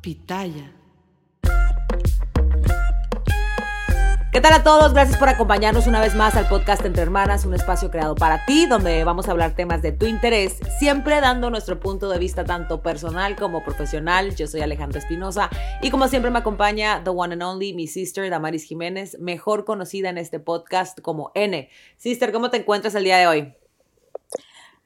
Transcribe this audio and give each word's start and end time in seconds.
Pitaya. 0.00 0.72
¿Qué 4.32 4.40
tal 4.40 4.54
a 4.54 4.62
todos? 4.62 4.94
Gracias 4.94 5.18
por 5.18 5.28
acompañarnos 5.28 5.86
una 5.86 6.00
vez 6.00 6.14
más 6.14 6.36
al 6.36 6.48
podcast 6.48 6.84
Entre 6.84 7.02
Hermanas, 7.02 7.44
un 7.44 7.52
espacio 7.52 7.90
creado 7.90 8.14
para 8.14 8.46
ti 8.46 8.64
donde 8.64 9.04
vamos 9.04 9.28
a 9.28 9.32
hablar 9.32 9.54
temas 9.54 9.82
de 9.82 9.92
tu 9.92 10.06
interés, 10.06 10.56
siempre 10.78 11.20
dando 11.20 11.50
nuestro 11.50 11.80
punto 11.80 12.08
de 12.08 12.18
vista 12.18 12.44
tanto 12.44 12.80
personal 12.80 13.36
como 13.36 13.62
profesional. 13.62 14.34
Yo 14.36 14.46
soy 14.46 14.62
Alejandra 14.62 15.00
Espinosa 15.00 15.50
y 15.82 15.90
como 15.90 16.08
siempre 16.08 16.30
me 16.30 16.38
acompaña 16.38 17.02
the 17.04 17.10
one 17.10 17.34
and 17.34 17.42
only, 17.42 17.74
mi 17.74 17.86
sister 17.86 18.30
Damaris 18.30 18.64
Jiménez, 18.64 19.18
mejor 19.18 19.64
conocida 19.64 20.08
en 20.08 20.16
este 20.16 20.40
podcast 20.40 21.00
como 21.00 21.32
N. 21.34 21.68
Sister, 21.96 22.32
¿cómo 22.32 22.50
te 22.50 22.58
encuentras 22.58 22.94
el 22.94 23.04
día 23.04 23.18
de 23.18 23.26
hoy? 23.26 23.54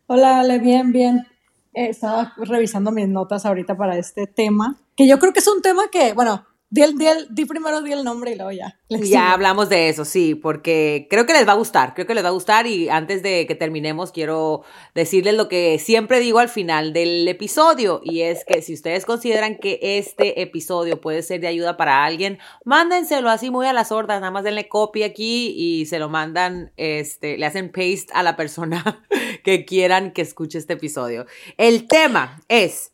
Hola, 0.07 0.41
Ale, 0.41 0.59
bien, 0.59 0.91
bien. 0.91 1.34
Eh, 1.75 1.89
estaba 1.91 2.33
revisando 2.37 2.91
mis 2.91 3.09
notas 3.09 3.45
ahorita 3.47 3.77
para 3.77 3.99
este 3.99 4.27
tema, 4.27 4.77
que 4.97 5.07
yo 5.09 5.19
creo 5.19 5.33
que 5.33 5.41
es 5.41 5.49
un 5.49 5.63
tema 5.63 5.89
que, 5.91 6.13
bueno, 6.13 6.47
Di, 6.75 7.45
primero 7.45 7.83
di 7.83 7.93
el 7.93 8.03
nombre 8.03 8.33
y 8.33 8.35
luego 8.35 8.51
ya. 8.51 8.77
Ya 8.89 9.33
hablamos 9.33 9.69
de 9.69 9.89
eso, 9.89 10.05
sí, 10.05 10.35
porque 10.35 11.07
creo 11.09 11.25
que 11.25 11.33
les 11.33 11.47
va 11.47 11.53
a 11.53 11.57
gustar, 11.57 11.95
creo 11.95 12.05
que 12.05 12.17
les 12.17 12.25
va 12.25 12.29
a 12.29 12.33
gustar 12.33 12.67
y 12.67 12.89
antes 12.89 13.23
de 13.23 13.47
que 13.47 13.55
terminemos 13.55 14.11
quiero 14.11 14.63
decirles 14.93 15.35
lo 15.35 15.49
que 15.49 15.79
siempre 15.79 16.19
digo 16.19 16.41
al 16.41 16.49
final 16.49 16.93
del 16.93 17.29
episodio 17.29 18.01
y 18.03 18.23
es 18.23 18.45
que 18.45 18.61
si 18.61 18.75
ustedes 18.75 19.07
consideran 19.07 19.57
que 19.57 19.79
este 19.83 20.43
episodio 20.43 21.01
puede 21.01 21.23
ser 21.23 21.41
de 21.41 21.47
ayuda 21.47 21.77
para 21.77 22.05
alguien, 22.05 22.39
mándenselo 22.65 23.31
así 23.31 23.53
muy 23.53 23.69
a 23.69 23.73
las 23.73 23.89
sordas, 23.89 24.21
nada 24.21 24.33
más 24.33 24.43
denle 24.43 24.67
copy 24.67 25.05
aquí 25.05 25.55
y 25.57 25.87
se 25.87 26.01
lo 26.01 26.09
mandan, 26.09 26.73
este, 26.77 27.39
le 27.39 27.47
hacen 27.47 27.71
paste 27.71 28.07
a 28.15 28.25
la 28.25 28.35
persona 28.35 29.05
que 29.45 29.65
quieran 29.65 30.11
que 30.13 30.23
escuche 30.23 30.59
este 30.59 30.73
episodio. 30.73 31.27
El 31.57 31.87
tema 31.87 32.41
es 32.49 32.93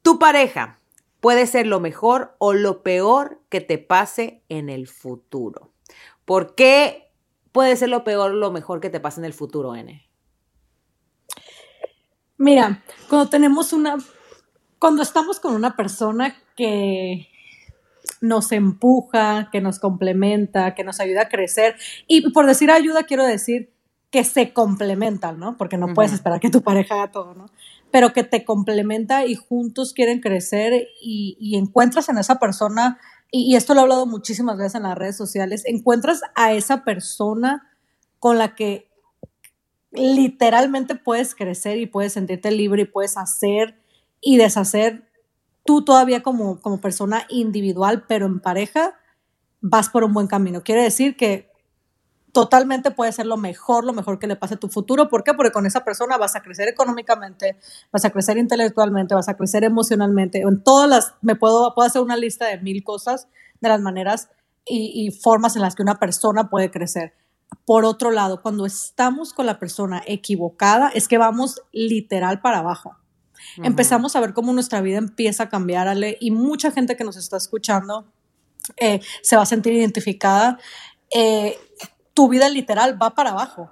tu 0.00 0.18
pareja 0.18 0.78
puede 1.20 1.46
ser 1.46 1.66
lo 1.66 1.80
mejor 1.80 2.34
o 2.38 2.54
lo 2.54 2.82
peor 2.82 3.42
que 3.50 3.60
te 3.60 3.76
pase 3.76 4.42
en 4.48 4.70
el 4.70 4.88
futuro. 4.88 5.70
¿Por 6.24 6.54
qué 6.54 7.10
puede 7.52 7.76
ser 7.76 7.90
lo 7.90 8.04
peor 8.04 8.30
o 8.30 8.34
lo 8.34 8.50
mejor 8.50 8.80
que 8.80 8.88
te 8.88 9.00
pase 9.00 9.20
en 9.20 9.26
el 9.26 9.34
futuro, 9.34 9.74
N? 9.74 10.06
Mira, 12.38 12.82
cuando 13.10 13.28
tenemos 13.28 13.74
una, 13.74 13.98
cuando 14.78 15.02
estamos 15.02 15.40
con 15.40 15.54
una 15.54 15.76
persona 15.76 16.40
que 16.56 17.28
nos 18.22 18.52
empuja, 18.52 19.50
que 19.52 19.60
nos 19.60 19.78
complementa, 19.78 20.74
que 20.74 20.84
nos 20.84 21.00
ayuda 21.00 21.22
a 21.22 21.28
crecer, 21.28 21.76
y 22.06 22.30
por 22.30 22.46
decir 22.46 22.70
ayuda 22.70 23.02
quiero 23.02 23.26
decir 23.26 23.72
que 24.10 24.24
se 24.24 24.52
complementan, 24.52 25.38
¿no? 25.38 25.56
Porque 25.56 25.76
no 25.76 25.94
puedes 25.94 26.12
esperar 26.12 26.40
que 26.40 26.50
tu 26.50 26.62
pareja 26.62 26.94
haga 26.94 27.12
todo, 27.12 27.34
¿no? 27.34 27.46
pero 27.90 28.12
que 28.12 28.24
te 28.24 28.44
complementa 28.44 29.26
y 29.26 29.34
juntos 29.34 29.92
quieren 29.92 30.20
crecer 30.20 30.88
y, 31.00 31.56
encuentras 31.56 32.08
en 32.08 32.18
esa 32.18 32.38
persona, 32.38 32.98
y, 33.30 33.56
esto 33.56 33.74
lo 33.74 33.80
he 33.80 33.82
hablado 33.82 34.06
muchísimas 34.06 34.58
veces 34.58 34.76
en 34.76 34.84
las 34.84 34.96
redes 34.96 35.16
sociales, 35.16 35.62
encuentras 35.66 36.20
a 36.34 36.52
esa 36.52 36.84
persona 36.84 37.68
con 38.18 38.38
la 38.38 38.54
que 38.54 38.88
literalmente 39.92 40.94
puedes 40.94 41.34
crecer 41.34 41.78
y 41.78 41.86
puedes 41.86 42.12
sentirte 42.12 42.50
libre 42.50 42.82
y 42.82 42.86
puedes 42.86 43.16
hacer 43.16 43.80
y 44.20 44.36
deshacer 44.36 45.08
tú 45.64 45.84
todavía 45.84 46.22
como, 46.22 46.60
como 46.60 46.80
persona 46.80 47.26
individual, 47.28 48.04
pero 48.06 48.26
en 48.26 48.40
pareja 48.40 48.94
vas 49.60 49.88
por 49.88 50.04
un 50.04 50.12
buen 50.12 50.28
camino. 50.28 50.62
Quiere 50.62 50.82
decir 50.82 51.16
que 51.16 51.49
totalmente 52.32 52.90
puede 52.90 53.12
ser 53.12 53.26
lo 53.26 53.36
mejor, 53.36 53.84
lo 53.84 53.92
mejor 53.92 54.18
que 54.18 54.26
le 54.26 54.36
pase 54.36 54.54
a 54.54 54.56
tu 54.58 54.68
futuro. 54.68 55.08
¿Por 55.08 55.24
qué? 55.24 55.34
Porque 55.34 55.52
con 55.52 55.66
esa 55.66 55.84
persona 55.84 56.16
vas 56.16 56.36
a 56.36 56.42
crecer 56.42 56.68
económicamente, 56.68 57.56
vas 57.92 58.04
a 58.04 58.10
crecer 58.10 58.38
intelectualmente, 58.38 59.14
vas 59.14 59.28
a 59.28 59.36
crecer 59.36 59.64
emocionalmente. 59.64 60.40
En 60.40 60.62
todas 60.62 60.88
las, 60.88 61.14
me 61.22 61.36
puedo, 61.36 61.74
puedo 61.74 61.86
hacer 61.86 62.02
una 62.02 62.16
lista 62.16 62.46
de 62.46 62.58
mil 62.58 62.84
cosas, 62.84 63.28
de 63.60 63.68
las 63.68 63.80
maneras 63.80 64.28
y, 64.66 65.10
formas 65.10 65.56
en 65.56 65.62
las 65.62 65.74
que 65.74 65.82
una 65.82 65.98
persona 65.98 66.48
puede 66.48 66.70
crecer. 66.70 67.14
Por 67.64 67.84
otro 67.84 68.10
lado, 68.10 68.42
cuando 68.42 68.66
estamos 68.66 69.32
con 69.32 69.46
la 69.46 69.58
persona 69.58 70.02
equivocada, 70.06 70.90
es 70.94 71.08
que 71.08 71.18
vamos 71.18 71.62
literal 71.72 72.40
para 72.40 72.58
abajo. 72.58 72.96
Empezamos 73.62 74.14
a 74.14 74.20
ver 74.20 74.34
cómo 74.34 74.52
nuestra 74.52 74.80
vida 74.80 74.98
empieza 74.98 75.44
a 75.44 75.48
cambiar, 75.48 75.88
Ale, 75.88 76.16
y 76.20 76.30
mucha 76.30 76.70
gente 76.70 76.96
que 76.96 77.04
nos 77.04 77.16
está 77.16 77.36
escuchando 77.36 78.06
eh, 78.76 79.00
se 79.22 79.36
va 79.36 79.42
a 79.42 79.46
sentir 79.46 79.72
identificada. 79.72 80.58
Eh, 81.12 81.56
tu 82.14 82.28
vida 82.28 82.48
literal 82.48 83.00
va 83.00 83.10
para 83.10 83.30
abajo. 83.30 83.70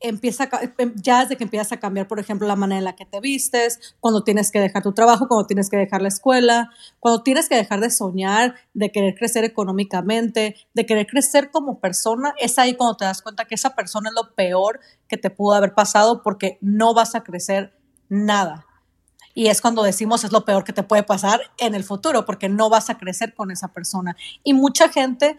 Empieza, 0.00 0.48
em, 0.78 0.94
ya 0.94 1.22
desde 1.22 1.36
que 1.36 1.42
empiezas 1.42 1.72
a 1.72 1.80
cambiar, 1.80 2.06
por 2.06 2.20
ejemplo, 2.20 2.46
la 2.46 2.54
manera 2.54 2.78
en 2.78 2.84
la 2.84 2.94
que 2.94 3.04
te 3.04 3.18
vistes, 3.18 3.96
cuando 3.98 4.22
tienes 4.22 4.52
que 4.52 4.60
dejar 4.60 4.82
tu 4.82 4.92
trabajo, 4.92 5.26
cuando 5.26 5.46
tienes 5.46 5.68
que 5.68 5.76
dejar 5.76 6.02
la 6.02 6.08
escuela, 6.08 6.70
cuando 7.00 7.24
tienes 7.24 7.48
que 7.48 7.56
dejar 7.56 7.80
de 7.80 7.90
soñar, 7.90 8.54
de 8.74 8.92
querer 8.92 9.16
crecer 9.16 9.42
económicamente, 9.42 10.54
de 10.72 10.86
querer 10.86 11.06
crecer 11.06 11.50
como 11.50 11.80
persona, 11.80 12.32
es 12.38 12.58
ahí 12.60 12.74
cuando 12.76 12.96
te 12.96 13.06
das 13.06 13.22
cuenta 13.22 13.46
que 13.46 13.56
esa 13.56 13.74
persona 13.74 14.10
es 14.10 14.14
lo 14.14 14.36
peor 14.36 14.78
que 15.08 15.16
te 15.16 15.30
pudo 15.30 15.54
haber 15.56 15.74
pasado 15.74 16.22
porque 16.22 16.58
no 16.60 16.94
vas 16.94 17.16
a 17.16 17.24
crecer 17.24 17.72
nada. 18.08 18.67
Y 19.38 19.46
es 19.46 19.60
cuando 19.60 19.84
decimos 19.84 20.24
es 20.24 20.32
lo 20.32 20.44
peor 20.44 20.64
que 20.64 20.72
te 20.72 20.82
puede 20.82 21.04
pasar 21.04 21.40
en 21.58 21.76
el 21.76 21.84
futuro, 21.84 22.24
porque 22.24 22.48
no 22.48 22.68
vas 22.70 22.90
a 22.90 22.98
crecer 22.98 23.34
con 23.34 23.52
esa 23.52 23.68
persona. 23.68 24.16
Y 24.42 24.52
mucha 24.52 24.88
gente, 24.88 25.36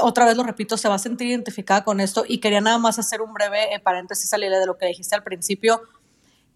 otra 0.00 0.26
vez 0.26 0.36
lo 0.36 0.44
repito, 0.44 0.76
se 0.76 0.88
va 0.88 0.94
a 0.94 0.98
sentir 1.00 1.26
identificada 1.26 1.82
con 1.82 1.98
esto. 1.98 2.24
Y 2.24 2.38
quería 2.38 2.60
nada 2.60 2.78
más 2.78 3.00
hacer 3.00 3.20
un 3.20 3.34
breve 3.34 3.74
eh, 3.74 3.80
paréntesis 3.80 4.32
al 4.32 4.42
de 4.42 4.64
lo 4.64 4.78
que 4.78 4.86
dijiste 4.86 5.16
al 5.16 5.24
principio. 5.24 5.82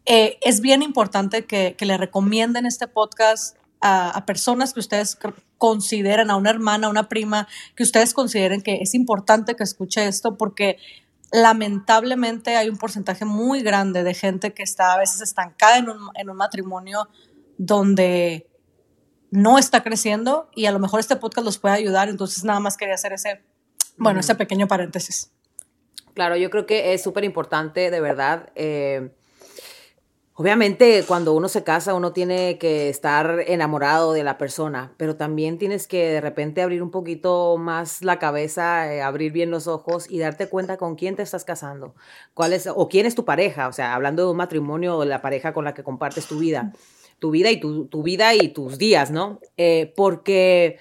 Eh, 0.05 0.39
es 0.43 0.61
bien 0.61 0.81
importante 0.81 1.45
que, 1.45 1.75
le 1.77 1.97
recomienden 1.97 2.67
este 2.67 2.87
podcast 2.87 3.57
a, 3.81 4.11
a, 4.11 4.25
personas 4.25 4.73
que 4.73 4.79
ustedes 4.79 5.19
consideren, 5.59 6.31
a 6.31 6.37
una 6.37 6.51
hermana, 6.51 6.87
a 6.87 6.91
una 6.91 7.09
prima, 7.09 7.49
que 7.75 7.83
ustedes 7.83 8.15
consideren 8.15 8.63
que 8.63 8.77
es 8.77 8.95
importante 8.95 9.57
que 9.57 9.65
escuche 9.65 10.07
esto, 10.07 10.37
porque 10.37 10.79
lamentablemente 11.37 12.57
hay 12.57 12.71
un 12.71 12.79
porcentaje 12.79 13.27
muy 13.27 13.61
grande 13.61 14.03
de 14.03 14.15
gente 14.15 14.55
que 14.55 14.63
está 14.63 14.95
a 14.95 14.99
veces 14.99 15.21
estancada 15.21 15.77
en 15.77 15.91
un, 15.91 16.37
matrimonio 16.37 17.09
donde 17.59 18.49
no 19.31 19.59
está 19.59 19.83
creciendo 19.83 20.49
y 20.55 20.65
a 20.65 20.73
lo 20.73 20.79
mejor 20.79 21.01
este 21.01 21.17
podcast 21.17 21.45
los 21.45 21.59
puede 21.59 21.75
ayudar. 21.75 22.09
Entonces 22.09 22.43
nada 22.43 22.59
más 22.59 22.79
quería 22.79 22.95
hacer 22.95 23.13
ese, 23.13 23.43
bueno, 23.99 24.21
ese 24.21 24.35
pequeño 24.35 24.67
paréntesis. 24.67 25.31
Claro, 26.15 26.37
yo 26.37 26.49
creo 26.49 26.65
que 26.65 26.95
es 26.95 27.03
súper 27.03 27.25
importante, 27.25 27.91
de 27.91 28.01
verdad. 28.01 28.51
Eh, 28.55 29.11
Obviamente, 30.39 31.03
cuando 31.09 31.33
uno 31.33 31.49
se 31.49 31.65
casa, 31.65 31.95
uno 31.95 32.13
tiene 32.13 32.59
que 32.59 32.91
estar 32.91 33.43
enamorado 33.47 34.13
de 34.13 34.23
la 34.23 34.37
persona, 34.37 34.93
pero 34.99 35.17
también 35.17 35.57
tienes 35.57 35.87
que 35.89 36.11
de 36.11 36.21
repente 36.21 36.61
abrir 36.61 36.83
un 36.83 36.91
poquito 36.91 37.57
más 37.57 38.05
la 38.05 38.19
cabeza, 38.19 38.93
eh, 38.93 39.01
abrir 39.01 39.33
bien 39.33 39.51
los 39.51 39.67
ojos 39.67 40.05
y 40.11 40.19
darte 40.19 40.51
cuenta 40.51 40.77
con 40.77 40.95
quién 40.95 41.17
te 41.17 41.23
estás 41.23 41.47
casando, 41.47 41.95
cuál 42.35 42.53
es 42.53 42.67
o 42.67 42.87
quién 42.91 43.07
es 43.07 43.15
tu 43.15 43.25
pareja, 43.25 43.67
o 43.67 43.73
sea, 43.73 43.95
hablando 43.95 44.25
de 44.25 44.31
un 44.31 44.37
matrimonio 44.37 44.99
o 44.99 45.01
de 45.01 45.07
la 45.07 45.23
pareja 45.23 45.55
con 45.55 45.65
la 45.65 45.73
que 45.73 45.83
compartes 45.83 46.27
tu 46.27 46.39
vida, 46.39 46.71
tu 47.19 47.31
vida 47.31 47.51
y 47.51 47.59
tu, 47.59 48.03
vida 48.03 48.35
y 48.35 48.49
tus 48.49 48.77
días, 48.77 49.11
¿no? 49.11 49.41
Eh, 49.57 49.95
porque, 49.97 50.77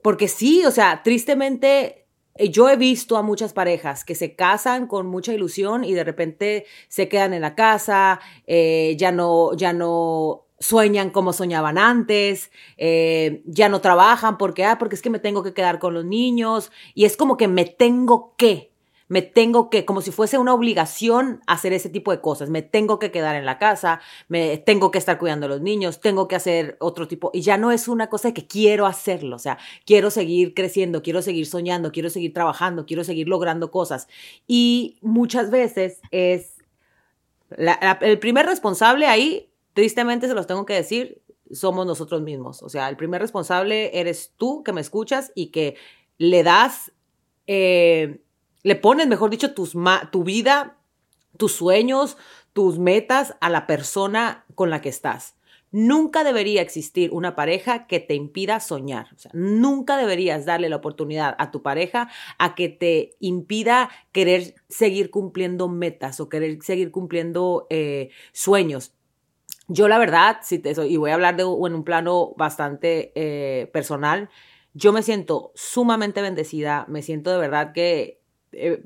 porque 0.00 0.28
sí, 0.28 0.64
o 0.64 0.70
sea, 0.70 1.02
tristemente 1.04 2.06
yo 2.38 2.68
he 2.68 2.76
visto 2.76 3.16
a 3.16 3.22
muchas 3.22 3.52
parejas 3.52 4.04
que 4.04 4.14
se 4.14 4.34
casan 4.34 4.86
con 4.86 5.06
mucha 5.06 5.32
ilusión 5.32 5.84
y 5.84 5.94
de 5.94 6.04
repente 6.04 6.66
se 6.88 7.08
quedan 7.08 7.34
en 7.34 7.42
la 7.42 7.54
casa, 7.54 8.20
eh, 8.46 8.94
ya 8.98 9.12
no, 9.12 9.54
ya 9.54 9.72
no 9.72 10.44
sueñan 10.60 11.10
como 11.10 11.32
soñaban 11.32 11.78
antes, 11.78 12.50
eh, 12.76 13.42
ya 13.46 13.68
no 13.68 13.80
trabajan 13.80 14.38
porque, 14.38 14.64
ah, 14.64 14.78
porque 14.78 14.94
es 14.94 15.02
que 15.02 15.10
me 15.10 15.18
tengo 15.18 15.42
que 15.42 15.54
quedar 15.54 15.78
con 15.78 15.94
los 15.94 16.04
niños 16.04 16.72
y 16.94 17.04
es 17.04 17.16
como 17.16 17.36
que 17.36 17.48
me 17.48 17.64
tengo 17.64 18.34
que 18.36 18.72
me 19.08 19.22
tengo 19.22 19.70
que, 19.70 19.84
como 19.84 20.00
si 20.02 20.10
fuese 20.10 20.38
una 20.38 20.54
obligación 20.54 21.40
hacer 21.46 21.72
ese 21.72 21.88
tipo 21.88 22.12
de 22.12 22.20
cosas, 22.20 22.50
me 22.50 22.62
tengo 22.62 22.98
que 22.98 23.10
quedar 23.10 23.36
en 23.36 23.46
la 23.46 23.58
casa, 23.58 24.00
me 24.28 24.58
tengo 24.58 24.90
que 24.90 24.98
estar 24.98 25.18
cuidando 25.18 25.46
a 25.46 25.48
los 25.48 25.60
niños, 25.60 26.00
tengo 26.00 26.28
que 26.28 26.36
hacer 26.36 26.76
otro 26.78 27.08
tipo, 27.08 27.30
y 27.32 27.40
ya 27.40 27.56
no 27.56 27.72
es 27.72 27.88
una 27.88 28.08
cosa 28.08 28.28
de 28.28 28.34
que 28.34 28.46
quiero 28.46 28.86
hacerlo, 28.86 29.36
o 29.36 29.38
sea, 29.38 29.58
quiero 29.86 30.10
seguir 30.10 30.54
creciendo, 30.54 31.02
quiero 31.02 31.22
seguir 31.22 31.46
soñando, 31.46 31.90
quiero 31.90 32.10
seguir 32.10 32.32
trabajando, 32.32 32.86
quiero 32.86 33.02
seguir 33.02 33.28
logrando 33.28 33.70
cosas. 33.70 34.08
Y 34.46 34.98
muchas 35.00 35.50
veces 35.50 36.00
es, 36.10 36.56
el 37.56 38.18
primer 38.18 38.46
responsable 38.46 39.06
ahí, 39.06 39.50
tristemente 39.72 40.28
se 40.28 40.34
los 40.34 40.46
tengo 40.46 40.66
que 40.66 40.74
decir, 40.74 41.22
somos 41.50 41.86
nosotros 41.86 42.20
mismos. 42.20 42.62
O 42.62 42.68
sea, 42.68 42.88
el 42.88 42.96
primer 42.96 43.22
responsable 43.22 43.98
eres 43.98 44.32
tú 44.36 44.62
que 44.62 44.72
me 44.72 44.80
escuchas 44.80 45.32
y 45.34 45.46
que 45.46 45.76
le 46.18 46.42
das 46.42 46.92
eh, 47.46 48.20
le 48.68 48.76
pones, 48.76 49.06
mejor 49.06 49.30
dicho, 49.30 49.54
tus 49.54 49.72
tu 50.12 50.24
vida, 50.24 50.76
tus 51.38 51.52
sueños, 51.52 52.18
tus 52.52 52.78
metas 52.78 53.34
a 53.40 53.48
la 53.48 53.66
persona 53.66 54.44
con 54.54 54.68
la 54.68 54.82
que 54.82 54.90
estás. 54.90 55.36
Nunca 55.70 56.22
debería 56.22 56.60
existir 56.60 57.10
una 57.14 57.34
pareja 57.34 57.86
que 57.86 57.98
te 57.98 58.14
impida 58.14 58.60
soñar. 58.60 59.08
Nunca 59.32 59.96
deberías 59.96 60.44
darle 60.44 60.68
la 60.68 60.76
oportunidad 60.76 61.34
a 61.38 61.50
tu 61.50 61.62
pareja 61.62 62.10
a 62.38 62.54
que 62.54 62.68
te 62.68 63.16
impida 63.20 63.88
querer 64.12 64.54
seguir 64.68 65.10
cumpliendo 65.10 65.68
metas 65.68 66.20
o 66.20 66.28
querer 66.28 66.58
seguir 66.62 66.90
cumpliendo 66.90 67.66
eh, 67.70 68.10
sueños. 68.32 68.92
yo 69.66 69.88
la 69.88 69.98
verdad, 69.98 70.40
si 70.42 70.58
te, 70.58 70.74
y 70.86 70.98
voy 70.98 71.10
a 71.10 71.14
hablar 71.14 71.36
de 71.36 71.42
en 71.42 71.74
un 71.74 71.84
plano 71.84 72.34
bastante 72.36 73.12
eh, 73.14 73.70
personal, 73.72 74.28
yo 74.74 74.92
me 74.92 75.02
siento 75.02 75.52
sumamente 75.54 76.20
bendecida, 76.20 76.84
me 76.86 77.00
siento 77.00 77.30
de 77.30 77.38
verdad 77.38 77.72
que, 77.72 78.18
eh, 78.52 78.82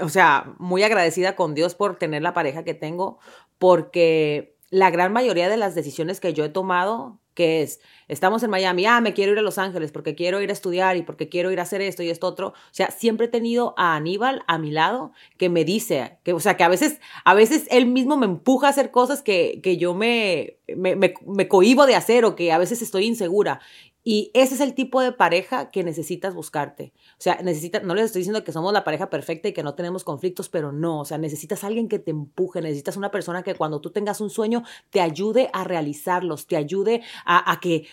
o 0.00 0.08
sea, 0.08 0.54
muy 0.58 0.82
agradecida 0.82 1.36
con 1.36 1.54
Dios 1.54 1.74
por 1.74 1.96
tener 1.96 2.22
la 2.22 2.34
pareja 2.34 2.64
que 2.64 2.74
tengo, 2.74 3.18
porque 3.58 4.56
la 4.70 4.90
gran 4.90 5.12
mayoría 5.12 5.48
de 5.48 5.56
las 5.56 5.74
decisiones 5.74 6.20
que 6.20 6.32
yo 6.32 6.44
he 6.44 6.48
tomado, 6.48 7.18
que 7.34 7.62
es, 7.62 7.80
estamos 8.06 8.42
en 8.42 8.50
Miami, 8.50 8.86
ah, 8.86 9.00
me 9.00 9.14
quiero 9.14 9.32
ir 9.32 9.38
a 9.38 9.42
Los 9.42 9.58
Ángeles 9.58 9.90
porque 9.90 10.14
quiero 10.14 10.40
ir 10.40 10.50
a 10.50 10.52
estudiar 10.52 10.96
y 10.96 11.02
porque 11.02 11.28
quiero 11.28 11.50
ir 11.50 11.58
a 11.58 11.64
hacer 11.64 11.80
esto 11.80 12.02
y 12.02 12.10
esto 12.10 12.26
otro. 12.26 12.48
O 12.48 12.54
sea, 12.70 12.90
siempre 12.90 13.26
he 13.26 13.28
tenido 13.30 13.74
a 13.76 13.96
Aníbal 13.96 14.42
a 14.46 14.58
mi 14.58 14.70
lado 14.70 15.12
que 15.38 15.48
me 15.48 15.64
dice, 15.64 16.18
que, 16.22 16.32
o 16.32 16.40
sea, 16.40 16.56
que 16.56 16.64
a 16.64 16.68
veces, 16.68 17.00
a 17.24 17.34
veces 17.34 17.66
él 17.70 17.86
mismo 17.86 18.16
me 18.16 18.26
empuja 18.26 18.68
a 18.68 18.70
hacer 18.70 18.90
cosas 18.90 19.22
que, 19.22 19.60
que 19.62 19.76
yo 19.76 19.94
me, 19.94 20.58
me, 20.76 20.94
me, 20.94 21.14
me 21.26 21.48
cohibo 21.48 21.86
de 21.86 21.96
hacer 21.96 22.24
o 22.24 22.36
que 22.36 22.52
a 22.52 22.58
veces 22.58 22.80
estoy 22.82 23.06
insegura. 23.06 23.60
Y 24.02 24.30
ese 24.32 24.54
es 24.54 24.60
el 24.60 24.74
tipo 24.74 25.00
de 25.02 25.12
pareja 25.12 25.70
que 25.70 25.84
necesitas 25.84 26.34
buscarte. 26.34 26.92
O 27.12 27.20
sea, 27.20 27.40
necesita, 27.42 27.80
no 27.80 27.94
les 27.94 28.06
estoy 28.06 28.20
diciendo 28.20 28.44
que 28.44 28.52
somos 28.52 28.72
la 28.72 28.82
pareja 28.82 29.10
perfecta 29.10 29.48
y 29.48 29.52
que 29.52 29.62
no 29.62 29.74
tenemos 29.74 30.04
conflictos, 30.04 30.48
pero 30.48 30.72
no, 30.72 31.00
o 31.00 31.04
sea, 31.04 31.18
necesitas 31.18 31.64
alguien 31.64 31.88
que 31.88 31.98
te 31.98 32.10
empuje, 32.10 32.62
necesitas 32.62 32.96
una 32.96 33.10
persona 33.10 33.42
que 33.42 33.54
cuando 33.54 33.80
tú 33.80 33.90
tengas 33.90 34.20
un 34.20 34.30
sueño 34.30 34.62
te 34.88 35.02
ayude 35.02 35.50
a 35.52 35.64
realizarlos, 35.64 36.46
te 36.46 36.56
ayude 36.56 37.02
a, 37.26 37.58
que, 37.60 37.86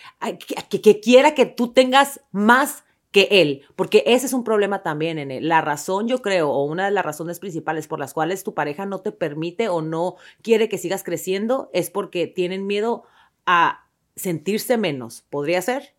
que, 0.70 0.80
que 0.80 1.00
quiera 1.00 1.34
que 1.34 1.44
tú 1.44 1.72
tengas 1.72 2.20
más 2.32 2.84
que 3.10 3.28
él, 3.30 3.62
porque 3.74 4.02
ese 4.06 4.26
es 4.26 4.32
un 4.32 4.44
problema 4.44 4.82
también 4.82 5.18
en 5.18 5.30
él. 5.30 5.48
La 5.48 5.60
razón, 5.60 6.08
yo 6.08 6.20
creo, 6.20 6.50
o 6.50 6.64
una 6.64 6.86
de 6.86 6.90
las 6.90 7.04
razones 7.04 7.38
principales 7.38 7.86
por 7.86 7.98
las 7.98 8.12
cuales 8.12 8.44
tu 8.44 8.54
pareja 8.54 8.86
no 8.86 9.00
te 9.00 9.12
permite 9.12 9.68
o 9.68 9.82
no 9.82 10.16
quiere 10.42 10.68
que 10.68 10.78
sigas 10.78 11.04
creciendo 11.04 11.70
es 11.72 11.90
porque 11.90 12.26
tienen 12.26 12.66
miedo 12.66 13.04
a 13.46 13.86
sentirse 14.16 14.76
menos. 14.76 15.24
¿Podría 15.30 15.62
ser? 15.62 15.94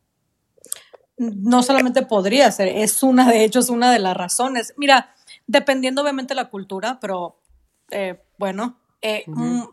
No 1.20 1.64
solamente 1.64 2.02
podría 2.04 2.50
ser, 2.52 2.70
es 2.70 3.04
una, 3.04 3.30
de 3.30 3.44
hecho, 3.44 3.60
es 3.60 3.70
una 3.70 3.92
de 3.92 4.00
las 4.00 4.16
razones. 4.16 4.74
Mira, 4.78 5.14
dependiendo 5.48 6.02
obviamente 6.02 6.34
de 6.34 6.36
la 6.36 6.50
cultura, 6.50 6.98
pero 7.02 7.42
eh, 7.92 8.24
bueno, 8.38 8.80
eh, 9.02 9.26
mm, 9.28 9.64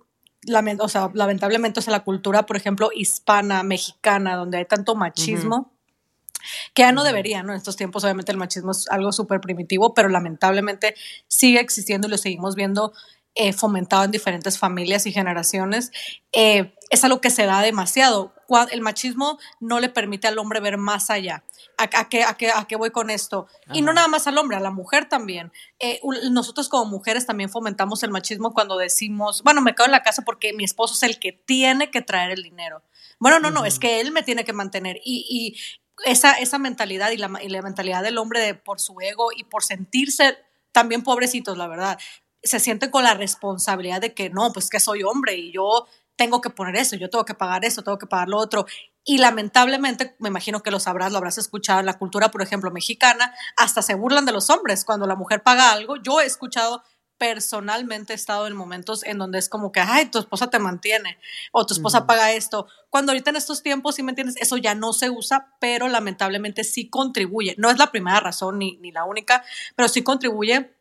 o 0.81 0.89
sea, 0.89 1.11
lamentablemente, 1.15 1.79
o 1.79 1.83
sea, 1.83 1.93
la 1.93 2.03
cultura, 2.03 2.47
por 2.47 2.57
ejemplo, 2.57 2.91
hispana, 2.95 3.63
mexicana, 3.63 4.37
donde 4.37 4.59
hay 4.59 4.65
tanto 4.65 4.97
machismo, 4.97 5.73
que 6.75 6.83
ya 6.83 6.93
no 6.93 7.05
debería, 7.05 7.43
¿no? 7.45 7.53
En 7.53 7.59
estos 7.59 7.77
tiempos, 7.77 8.03
obviamente, 8.03 8.33
el 8.33 8.39
machismo 8.39 8.73
es 8.73 8.89
algo 8.91 9.13
súper 9.13 9.41
primitivo, 9.41 9.95
pero 9.95 10.09
lamentablemente 10.09 10.95
sigue 11.29 11.61
existiendo 11.61 12.09
y 12.09 12.11
lo 12.11 12.19
seguimos 12.19 12.57
viendo 12.57 12.93
eh, 13.37 13.53
fomentado 13.53 14.05
en 14.05 14.11
diferentes 14.11 14.59
familias 14.59 15.07
y 15.07 15.13
generaciones. 15.13 15.93
es 16.33 17.05
algo 17.05 17.21
que 17.21 17.31
se 17.31 17.47
da 17.47 17.61
demasiado 17.61 18.36
el 18.71 18.81
machismo 18.81 19.39
no 19.61 19.81
le 19.81 19.89
permite 19.89 20.29
al 20.29 20.39
hombre 20.39 20.61
ver 20.61 20.79
más 20.79 21.11
allá. 21.11 21.45
¿A, 21.79 21.89
qué, 22.09 22.23
a, 22.25 22.35
qué, 22.37 22.51
a 22.51 22.65
qué, 22.67 22.77
voy 22.77 22.91
con 22.91 23.11
esto? 23.11 23.47
Y 23.73 23.83
no 23.83 23.93
nada 23.93 24.09
más 24.09 24.27
al 24.27 24.39
hombre, 24.39 24.57
a 24.57 24.61
la 24.61 24.71
mujer 24.71 25.09
también. 25.09 25.53
Eh, 25.79 26.01
nosotros 26.31 26.69
como 26.69 26.87
mujeres 26.87 27.27
también 27.27 27.51
fomentamos 27.51 28.03
el 28.03 28.11
machismo 28.11 28.55
cuando 28.55 28.77
decimos, 28.77 29.43
bueno, 29.43 29.61
me 29.61 29.75
quedo 29.75 29.87
en 29.87 29.93
la 29.93 30.03
casa 30.03 30.23
porque 30.23 30.53
mi 30.53 30.65
esposo 30.65 30.95
es 30.95 31.03
el 31.03 31.19
que 31.19 31.33
tiene 31.33 31.91
que 31.91 32.03
traer 32.03 32.31
el 32.31 32.43
dinero. 32.43 32.83
Bueno, 33.19 33.41
no, 33.41 33.51
no, 33.51 33.65
es 33.65 33.79
que 33.79 34.01
él 34.01 34.13
me 34.13 34.23
tiene 34.23 34.45
que 34.45 34.53
mantener. 34.53 34.99
Y, 35.05 35.27
y 35.29 35.57
esa, 36.05 36.33
esa 36.33 36.59
mentalidad 36.59 37.11
y 37.11 37.17
la, 37.17 37.31
y 37.43 37.49
la 37.49 37.63
mentalidad 37.63 38.03
del 38.03 38.19
hombre 38.19 38.41
de, 38.41 38.55
por 38.55 38.81
su 38.81 39.01
ego 39.01 39.29
y 39.35 39.45
por 39.45 39.65
sentirse 39.65 40.39
también 40.73 41.03
pobrecitos, 41.03 41.57
la 41.57 41.69
verdad, 41.69 41.99
se 42.43 42.61
sienten 42.61 42.91
con 42.91 43.03
la 43.03 43.15
responsabilidad 43.15 44.01
de 44.01 44.15
que 44.15 44.31
no, 44.31 44.53
pues 44.53 44.69
que 44.69 44.81
soy 44.81 45.03
hombre 45.03 45.37
y 45.37 45.53
yo 45.53 45.87
tengo 46.17 46.41
que 46.41 46.51
poner 46.51 46.77
eso, 46.77 46.97
yo 46.97 47.11
tengo 47.11 47.25
que 47.25 47.35
pagar 47.35 47.65
eso, 47.65 47.83
tengo 47.83 47.99
que 47.99 48.07
pagar 48.07 48.29
lo 48.29 48.39
otro. 48.39 48.67
Y 49.05 49.19
lamentablemente, 49.19 50.17
me 50.19 50.29
imagino 50.29 50.63
que 50.63 50.71
lo 50.71 50.81
sabrás, 50.81 51.13
lo 51.13 51.19
habrás 51.19 51.39
escuchado 51.39 51.81
en 51.81 51.87
la 51.87 51.99
cultura, 51.99 52.31
por 52.31 52.43
ejemplo, 52.43 52.71
mexicana, 52.71 53.35
hasta 53.57 53.83
se 53.83 53.95
burlan 53.95 54.25
de 54.27 54.33
los 54.33 54.51
hombres 54.51 54.85
cuando 54.85 55.07
la 55.07 55.15
mujer 55.15 55.43
paga 55.43 55.73
algo. 55.73 55.97
Yo 55.97 56.21
he 56.21 56.27
escuchado 56.27 56.83
personalmente 57.19 58.13
he 58.13 58.17
estado 58.17 58.47
en 58.47 58.55
momentos 58.55 59.03
en 59.05 59.19
donde 59.19 59.39
es 59.39 59.49
como 59.49 59.73
que, 59.73 59.81
ay, 59.81 60.07
tu 60.07 60.19
esposa 60.19 60.51
te 60.51 60.59
mantiene 60.59 61.19
o 61.53 61.65
tu 61.65 61.75
esposa 61.75 62.07
paga 62.07 62.33
esto. 62.33 62.67
Cuando 62.91 63.13
ahorita 63.13 63.31
en 63.31 63.37
estos 63.37 63.63
tiempos, 63.63 63.95
si 63.95 64.03
me 64.03 64.13
entiendes, 64.13 64.37
eso 64.39 64.57
ya 64.57 64.75
no 64.75 64.93
se 64.93 65.11
usa, 65.11 65.55
pero 65.61 65.89
lamentablemente 65.89 66.65
sí 66.65 66.89
contribuye. 66.91 67.55
No 67.59 67.71
es 67.71 67.79
la 67.79 67.91
primera 67.91 68.21
razón 68.21 68.59
ni, 68.59 68.77
ni 68.79 68.93
la 68.93 69.05
única, 69.05 69.45
pero 69.75 69.89
sí 69.89 70.03
contribuye 70.03 70.76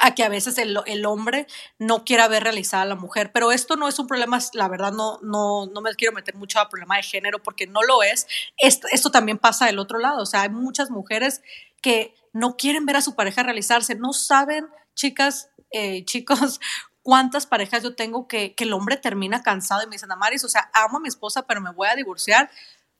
a 0.00 0.14
que 0.14 0.24
a 0.24 0.28
veces 0.28 0.58
el, 0.58 0.76
el, 0.86 1.06
hombre 1.06 1.46
no 1.78 2.04
quiera 2.04 2.28
ver 2.28 2.42
realizada 2.42 2.82
a 2.82 2.86
la 2.86 2.94
mujer. 2.94 3.30
Pero 3.32 3.52
esto 3.52 3.76
no 3.76 3.88
es 3.88 3.98
un 3.98 4.06
problema, 4.06 4.38
la 4.52 4.68
verdad 4.68 4.92
no, 4.92 5.18
no, 5.22 5.66
no 5.66 5.80
me 5.80 5.94
quiero 5.94 6.12
meter 6.12 6.34
mucho 6.34 6.58
a 6.58 6.68
problema 6.68 6.96
de 6.96 7.02
género 7.02 7.42
porque 7.42 7.66
no 7.66 7.82
lo 7.82 8.02
es. 8.02 8.26
Esto, 8.58 8.88
esto 8.90 9.10
también 9.10 9.38
pasa 9.38 9.66
del 9.66 9.78
otro 9.78 9.98
lado. 9.98 10.22
O 10.22 10.26
sea, 10.26 10.42
hay 10.42 10.50
muchas 10.50 10.90
mujeres 10.90 11.42
que 11.80 12.14
no 12.32 12.56
quieren 12.56 12.86
ver 12.86 12.96
a 12.96 13.02
su 13.02 13.14
pareja 13.14 13.42
realizarse, 13.42 13.94
no 13.94 14.12
saben, 14.12 14.66
chicas, 14.94 15.50
eh, 15.70 16.04
chicos, 16.06 16.60
cuántas 17.02 17.46
parejas 17.46 17.82
yo 17.82 17.94
tengo 17.94 18.26
que, 18.26 18.54
que 18.54 18.64
el 18.64 18.72
hombre 18.72 18.96
termina 18.96 19.42
cansado 19.42 19.82
y 19.82 19.86
me 19.86 19.92
dicen, 19.92 20.10
Amaris, 20.10 20.44
o 20.44 20.48
sea, 20.48 20.70
amo 20.72 20.98
a 20.98 21.00
mi 21.00 21.08
esposa, 21.08 21.46
pero 21.46 21.60
me 21.60 21.72
voy 21.72 21.88
a 21.88 21.94
divorciar 21.94 22.50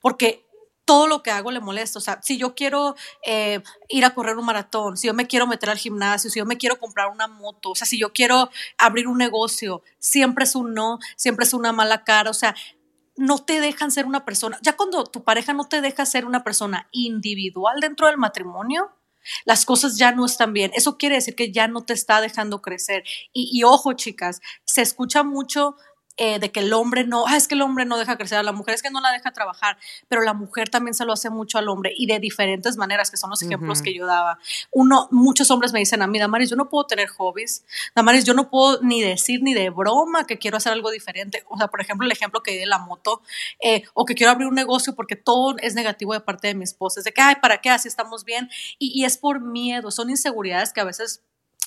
porque 0.00 0.43
todo 0.84 1.06
lo 1.06 1.22
que 1.22 1.30
hago 1.30 1.50
le 1.50 1.60
molesta. 1.60 1.98
O 1.98 2.02
sea, 2.02 2.20
si 2.22 2.38
yo 2.38 2.54
quiero 2.54 2.94
eh, 3.24 3.62
ir 3.88 4.04
a 4.04 4.14
correr 4.14 4.36
un 4.36 4.46
maratón, 4.46 4.96
si 4.96 5.06
yo 5.06 5.14
me 5.14 5.26
quiero 5.26 5.46
meter 5.46 5.70
al 5.70 5.78
gimnasio, 5.78 6.30
si 6.30 6.38
yo 6.38 6.46
me 6.46 6.58
quiero 6.58 6.78
comprar 6.78 7.08
una 7.08 7.26
moto, 7.26 7.70
o 7.70 7.74
sea, 7.74 7.86
si 7.86 7.98
yo 7.98 8.12
quiero 8.12 8.50
abrir 8.78 9.08
un 9.08 9.18
negocio, 9.18 9.82
siempre 9.98 10.44
es 10.44 10.54
un 10.54 10.74
no, 10.74 10.98
siempre 11.16 11.44
es 11.44 11.54
una 11.54 11.72
mala 11.72 12.04
cara. 12.04 12.30
O 12.30 12.34
sea, 12.34 12.54
no 13.16 13.38
te 13.38 13.60
dejan 13.60 13.90
ser 13.90 14.06
una 14.06 14.24
persona. 14.24 14.58
Ya 14.62 14.76
cuando 14.76 15.04
tu 15.04 15.24
pareja 15.24 15.52
no 15.52 15.68
te 15.68 15.80
deja 15.80 16.04
ser 16.06 16.24
una 16.26 16.44
persona 16.44 16.88
individual 16.92 17.80
dentro 17.80 18.08
del 18.08 18.18
matrimonio, 18.18 18.90
las 19.44 19.64
cosas 19.64 19.96
ya 19.96 20.12
no 20.12 20.26
están 20.26 20.52
bien. 20.52 20.70
Eso 20.74 20.98
quiere 20.98 21.14
decir 21.16 21.34
que 21.34 21.52
ya 21.52 21.68
no 21.68 21.84
te 21.84 21.94
está 21.94 22.20
dejando 22.20 22.60
crecer. 22.60 23.04
Y, 23.32 23.48
y 23.52 23.64
ojo, 23.64 23.94
chicas, 23.94 24.40
se 24.64 24.82
escucha 24.82 25.22
mucho 25.22 25.76
eh, 26.16 26.38
de 26.38 26.52
que 26.52 26.60
el 26.60 26.72
hombre 26.72 27.04
no, 27.04 27.26
ah, 27.26 27.36
es 27.36 27.48
que 27.48 27.54
el 27.54 27.62
hombre 27.62 27.84
no 27.84 27.98
deja 27.98 28.16
crecer 28.16 28.38
a 28.38 28.42
la 28.42 28.52
mujer, 28.52 28.74
es 28.74 28.82
que 28.82 28.90
no 28.90 29.00
la 29.00 29.10
deja 29.10 29.32
trabajar, 29.32 29.76
pero 30.08 30.22
la 30.22 30.32
mujer 30.32 30.68
también 30.68 30.94
se 30.94 31.04
lo 31.04 31.12
hace 31.12 31.30
mucho 31.30 31.58
al 31.58 31.68
hombre 31.68 31.92
y 31.96 32.06
de 32.06 32.18
diferentes 32.20 32.76
maneras, 32.76 33.10
que 33.10 33.16
son 33.16 33.30
los 33.30 33.42
ejemplos 33.42 33.82
que 33.82 33.94
yo 33.94 34.06
daba. 34.06 34.38
Uno, 34.70 35.08
muchos 35.10 35.50
hombres 35.50 35.72
me 35.72 35.80
dicen 35.80 36.02
a 36.02 36.06
mí, 36.06 36.18
Damaris, 36.18 36.50
yo 36.50 36.56
no 36.56 36.68
puedo 36.68 36.86
tener 36.86 37.08
hobbies, 37.08 37.64
Damaris, 37.94 38.24
yo 38.24 38.34
no 38.34 38.48
puedo 38.48 38.80
ni 38.82 39.02
decir 39.02 39.42
ni 39.42 39.54
de 39.54 39.70
broma 39.70 40.26
que 40.26 40.38
quiero 40.38 40.56
hacer 40.56 40.72
algo 40.72 40.90
diferente. 40.90 41.44
O 41.48 41.58
sea, 41.58 41.68
por 41.68 41.80
ejemplo, 41.80 42.06
el 42.06 42.12
ejemplo 42.12 42.42
que 42.42 42.52
di 42.52 42.58
de 42.58 42.66
la 42.66 42.78
moto, 42.78 43.22
eh, 43.60 43.82
o 43.94 44.04
que 44.04 44.14
quiero 44.14 44.32
abrir 44.32 44.46
un 44.46 44.54
negocio 44.54 44.94
porque 44.94 45.16
todo 45.16 45.56
es 45.58 45.74
negativo 45.74 46.12
de 46.12 46.20
parte 46.20 46.48
de 46.48 46.54
mi 46.54 46.64
esposa, 46.64 47.00
es 47.00 47.04
de 47.04 47.12
que, 47.12 47.20
ay, 47.20 47.36
¿para 47.42 47.60
qué? 47.60 47.70
Así 47.70 47.88
estamos 47.88 48.24
bien. 48.24 48.48
y, 48.78 48.92
y 49.00 49.04
es 49.04 49.16
por 49.16 49.40
miedo, 49.40 49.90
son 49.90 50.10
inseguridades 50.10 50.72
que 50.72 50.80
a 50.80 50.84
veces 50.84 51.22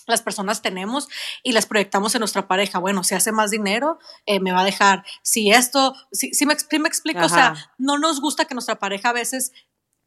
las 0.07 0.21
personas 0.21 0.61
tenemos 0.61 1.07
y 1.43 1.51
las 1.51 1.65
proyectamos 1.65 2.15
en 2.15 2.19
nuestra 2.19 2.47
pareja. 2.47 2.79
Bueno, 2.79 3.03
si 3.03 3.13
hace 3.13 3.31
más 3.31 3.51
dinero, 3.51 3.99
eh, 4.25 4.39
me 4.39 4.51
va 4.51 4.61
a 4.61 4.65
dejar. 4.65 5.05
Si 5.21 5.51
esto, 5.51 5.93
si, 6.11 6.33
si 6.33 6.45
me, 6.45 6.55
me, 6.79 6.87
explico, 6.87 7.25
o 7.25 7.29
sea, 7.29 7.55
no 7.77 7.97
nos 7.97 8.21
gusta 8.21 8.45
que 8.45 8.55
nuestra 8.55 8.79
pareja 8.79 9.09
a 9.09 9.13
veces 9.13 9.51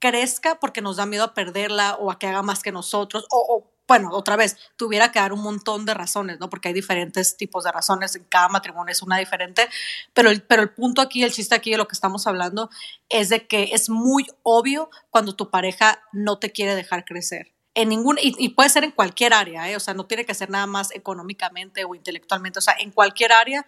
crezca 0.01 0.59
porque 0.59 0.81
nos 0.81 0.97
da 0.97 1.07
miedo 1.07 1.25
a 1.25 1.35
perderla 1.35 1.95
o 1.97 2.11
a 2.11 2.19
que 2.19 2.27
haga 2.27 2.43
más 2.43 2.63
que 2.63 2.73
nosotros 2.73 3.27
o, 3.31 3.71
bueno, 3.87 4.11
otra 4.13 4.37
vez, 4.37 4.57
tuviera 4.77 5.11
que 5.11 5.19
dar 5.19 5.33
un 5.33 5.43
montón 5.43 5.85
de 5.85 5.95
razones, 5.95 6.39
¿no? 6.39 6.49
Porque 6.49 6.69
hay 6.69 6.75
diferentes 6.75 7.37
tipos 7.37 7.65
de 7.65 7.73
razones, 7.73 8.15
en 8.15 8.23
cada 8.23 8.49
matrimonio 8.49 8.93
es 8.93 9.03
una 9.03 9.19
diferente, 9.19 9.69
pero 10.15 10.31
el, 10.31 10.43
pero 10.43 10.63
el 10.63 10.71
punto 10.71 11.03
aquí, 11.03 11.25
el 11.25 11.33
chiste 11.33 11.57
aquí 11.57 11.73
de 11.73 11.77
lo 11.77 11.89
que 11.89 11.95
estamos 11.95 12.29
hablando 12.29 12.71
es 13.09 13.31
de 13.31 13.49
que 13.49 13.71
es 13.73 13.91
muy 13.91 14.29
obvio 14.45 14.91
cuando 15.11 15.35
tu 15.35 15.51
pareja 15.51 16.05
no 16.13 16.39
te 16.39 16.53
quiere 16.53 16.77
dejar 16.77 17.05
crecer 17.05 17.53
en 17.81 17.89
ningún, 17.89 18.19
y, 18.21 18.51
puede 18.51 18.69
ser 18.69 18.85
en 18.85 18.91
cualquier 18.91 19.33
área, 19.33 19.71
¿eh? 19.71 19.77
o 19.77 19.81
sea, 19.81 19.95
no 19.95 20.07
tiene 20.07 20.27
que 20.27 20.35
ser 20.35 20.51
nada 20.51 20.67
más 20.67 20.91
económicamente 20.93 21.85
o 21.85 21.95
intelectualmente, 21.95 22.59
o 22.59 22.63
sea, 22.63 22.75
en 22.79 22.91
cualquier 22.91 23.33
área 23.33 23.67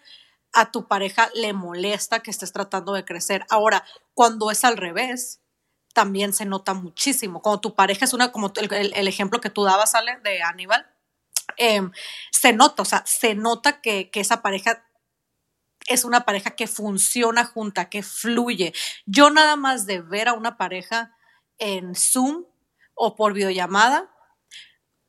a 0.53 0.71
tu 0.71 0.87
pareja 0.87 1.31
le 1.35 1.55
molesta 1.55 2.21
que 2.21 2.31
estés 2.31 2.53
tratando 2.53 2.93
de 2.93 3.07
crecer. 3.07 3.47
Ahora, 3.49 3.85
cuando 4.13 4.51
es 4.51 4.65
al 4.65 4.77
revés, 4.77 5.41
también 5.95 6.35
se 6.35 6.45
nota 6.45 6.75
muchísimo. 6.75 7.41
Cuando 7.41 7.61
tu 7.61 7.75
pareja 7.75 8.05
es 8.05 8.13
una, 8.13 8.33
como 8.33 8.53
el, 8.71 9.09
ejemplo 9.09 9.41
que 9.41 9.49
tú 9.49 9.65
dabas, 9.65 9.95
Ale, 9.95 10.19
de 10.23 10.43
Aníbal, 10.43 10.87
em, 11.57 11.91
se 12.31 12.53
nota, 12.53 12.83
o 12.83 12.85
sea, 12.85 13.03
se 13.07 13.35
nota 13.35 13.81
que, 13.81 14.11
que 14.11 14.21
esa 14.21 14.43
pareja 14.43 14.87
es 15.87 16.05
una 16.05 16.27
pareja 16.27 16.51
que 16.51 16.67
funciona 16.67 17.45
junta, 17.45 17.89
que 17.89 18.03
fluye. 18.03 18.75
Yo 19.07 19.31
nada 19.31 19.57
más 19.57 19.87
de 19.87 20.03
ver 20.03 20.29
a 20.29 20.35
una 20.35 20.59
pareja 20.59 21.17
en 21.59 21.95
Zoom 21.95 22.45
o 23.05 23.17
por 23.17 23.33
videollamada. 23.33 24.09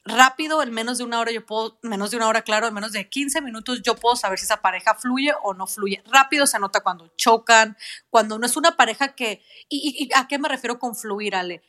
Rápido, 0.04 0.64
en 0.64 0.72
menos 0.72 0.98
de 0.98 1.04
una 1.04 1.20
hora 1.20 1.32
yo 1.32 1.46
puedo, 1.46 1.78
menos 1.84 2.10
de 2.10 2.18
una 2.18 2.28
hora, 2.28 2.42
claro, 2.42 2.68
en 2.68 2.74
menos 2.74 2.92
de 2.92 3.08
15 3.08 3.40
minutos 3.42 3.84
yo 3.84 3.96
puedo 3.96 4.16
saber 4.16 4.40
si 4.40 4.46
esa 4.46 4.64
pareja 4.64 4.96
fluye 4.96 5.32
o 5.44 5.54
no 5.54 5.68
fluye. 5.68 6.04
Rápido 6.12 6.48
se 6.48 6.58
nota 6.58 6.82
cuando 6.82 7.14
chocan, 7.18 7.78
cuando 8.10 8.40
no 8.40 8.48
es 8.48 8.58
una 8.58 8.76
pareja 8.76 9.14
que, 9.14 9.44
y, 9.70 10.10
a 10.16 10.28
qué 10.28 10.40
me 10.40 10.50
refiero 10.50 10.80
con 10.80 10.96
fluir, 10.96 11.36
Ale? 11.36 11.62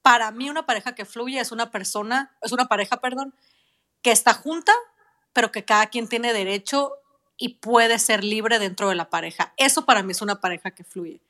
Para 0.00 0.30
mí 0.30 0.48
una 0.48 0.64
pareja 0.64 0.94
que 0.94 1.04
fluye 1.04 1.40
es 1.40 1.50
una 1.50 1.72
persona, 1.72 2.36
es 2.40 2.52
una 2.52 2.66
pareja, 2.66 3.00
perdón, 3.00 3.34
que 4.00 4.12
está 4.12 4.34
junta, 4.34 4.72
pero 5.32 5.50
que 5.50 5.64
cada 5.64 5.86
quien 5.86 6.08
tiene 6.08 6.32
derecho 6.32 6.92
y 7.36 7.54
puede 7.54 7.98
ser 7.98 8.22
libre 8.22 8.60
dentro 8.60 8.88
de 8.88 8.94
la 8.94 9.10
pareja. 9.10 9.54
Eso 9.56 9.84
para 9.84 10.04
mí 10.04 10.12
es 10.12 10.22
una 10.22 10.40
pareja 10.40 10.70
que 10.70 10.84
fluye. 10.84 11.20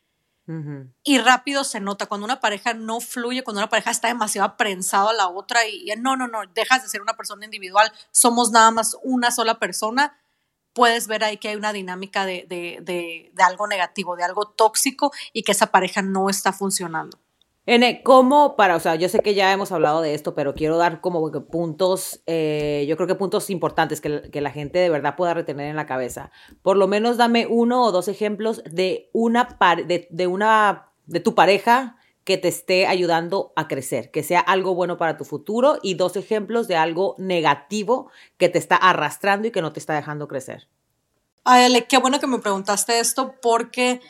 Y 1.03 1.19
rápido 1.19 1.65
se 1.65 1.81
nota 1.81 2.07
cuando 2.07 2.25
una 2.25 2.41
pareja 2.41 2.75
no 2.75 3.01
fluye, 3.01 3.43
cuando 3.43 3.61
una 3.61 3.69
pareja 3.69 3.91
está 3.91 4.09
demasiado 4.09 4.49
aprensada 4.49 5.11
a 5.11 5.15
la 5.15 5.29
otra 5.29 5.67
y, 5.67 5.93
no, 5.99 6.17
no, 6.17 6.29
no, 6.29 6.41
dejas 6.55 6.83
de 6.83 6.89
ser 6.89 7.03
una 7.03 7.17
persona 7.17 7.45
individual, 7.45 7.93
somos 8.11 8.51
nada 8.51 8.71
más 8.71 8.97
una 9.03 9.31
sola 9.31 9.59
persona, 9.59 10.19
puedes 10.73 11.07
ver 11.07 11.25
ahí 11.25 11.37
que 11.37 11.49
hay 11.49 11.57
una 11.57 11.73
dinámica 11.73 12.25
de, 12.27 12.47
de, 12.49 13.31
de 13.33 13.43
algo 13.43 13.67
negativo, 13.67 14.17
de 14.17 14.25
algo 14.25 14.49
tóxico 14.49 15.13
y 15.33 15.43
que 15.43 15.53
esa 15.53 15.67
pareja 15.67 16.03
no 16.03 16.31
está 16.31 16.53
funcionando. 16.53 17.19
N, 17.65 18.03
¿cómo 18.03 18.57
para, 18.57 18.75
o 18.75 18.81
sea, 18.81 18.97
yo 18.97 19.09
sé 19.09 19.21
que 19.21 19.35
ya 19.35 19.53
hemos 19.53 19.71
hablado 19.71 20.01
de 20.01 20.15
esto, 20.15 20.35
pero 20.35 20.53
quiero 20.55 20.79
dar 20.79 21.01
como 21.01 21.31
puntos, 21.47 22.21
eh, 22.27 22.85
yo 22.89 22.97
creo 22.97 23.07
que 23.07 23.15
puntos 23.15 23.51
importantes 23.51 24.01
que, 24.01 24.41
la 24.41 24.51
gente 24.51 24.81
de 24.81 24.91
verdad 24.91 25.15
pueda 25.15 25.33
retener 25.33 25.69
en 25.69 25.77
la 25.77 25.87
cabeza. 25.87 26.33
Por 26.63 26.77
lo 26.77 26.89
menos 26.89 27.17
dame 27.19 27.47
uno 27.47 27.85
o 27.85 27.93
dos 27.93 28.09
ejemplos 28.09 28.65
de 28.65 29.11
una, 29.13 29.57
de, 29.87 30.09
de 30.11 30.27
una, 30.27 30.89
de 31.07 31.21
tu 31.21 31.37
pareja 31.37 31.99
que 32.25 32.37
te 32.37 32.49
esté 32.49 32.87
ayudando 32.87 33.53
a 33.55 33.69
crecer, 33.69 34.11
que 34.11 34.25
sea 34.25 34.41
algo 34.41 34.75
bueno 34.75 34.97
para 34.97 35.17
tu 35.17 35.25
futuro 35.25 35.79
y 35.83 35.95
dos 35.95 36.17
ejemplos 36.17 36.67
de 36.67 36.77
algo 36.77 37.15
negativo 37.19 38.11
que 38.39 38.49
te 38.49 38.59
está 38.59 38.75
arrastrando 38.77 39.47
y 39.47 39.51
que 39.53 39.63
no 39.63 39.73
te 39.73 39.79
está 39.79 39.95
dejando 39.95 40.27
crecer. 40.27 40.69
Ay, 41.45 41.85
qué 41.89 41.99
bueno 41.99 42.21
que 42.21 42.29
me 42.29 42.39
preguntaste 42.39 43.01
esto 43.01 43.35
porque 43.43 44.01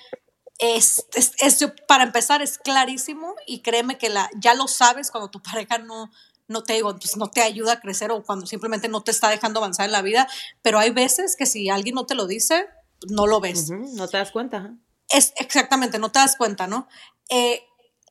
es, 0.59 1.07
es, 1.15 1.59
para 1.89 2.05
empezar, 2.05 2.43
es 2.43 2.59
clarísimo 2.59 3.35
y 3.47 3.61
créeme 3.61 3.99
que 3.99 4.09
la, 4.09 4.31
ya 4.39 4.55
lo 4.55 4.69
sabes 4.69 5.11
cuando 5.11 5.31
tu 5.31 5.43
pareja 5.43 5.79
no, 5.79 6.11
no 6.49 6.63
te 6.63 6.75
digo, 6.75 6.97
pues 6.97 7.17
no 7.17 7.31
te 7.31 7.43
ayuda 7.43 7.75
a 7.75 7.81
crecer 7.81 8.13
o 8.13 8.23
cuando 8.23 8.47
simplemente 8.47 8.89
no 8.89 9.03
te 9.03 9.11
está 9.11 9.29
dejando 9.29 9.59
avanzar 9.59 9.87
en 9.87 9.93
la 9.93 10.03
vida, 10.03 10.29
pero 10.63 10.79
hay 10.79 10.91
veces 10.91 11.37
que 11.37 11.47
si 11.47 11.69
alguien 11.69 11.95
no 11.95 12.07
te 12.07 12.15
lo 12.15 12.27
dice, 12.27 12.67
no 13.09 13.27
lo 13.27 13.41
ves. 13.41 13.71
no 13.71 14.09
te 14.09 14.19
das 14.19 14.31
cuenta. 14.31 14.75
Es 15.09 15.33
exactamente, 15.37 15.99
no 15.99 16.13
te 16.13 16.21
das 16.21 16.37
cuenta, 16.37 16.67
¿no? 16.67 16.89
Eh, 17.29 17.63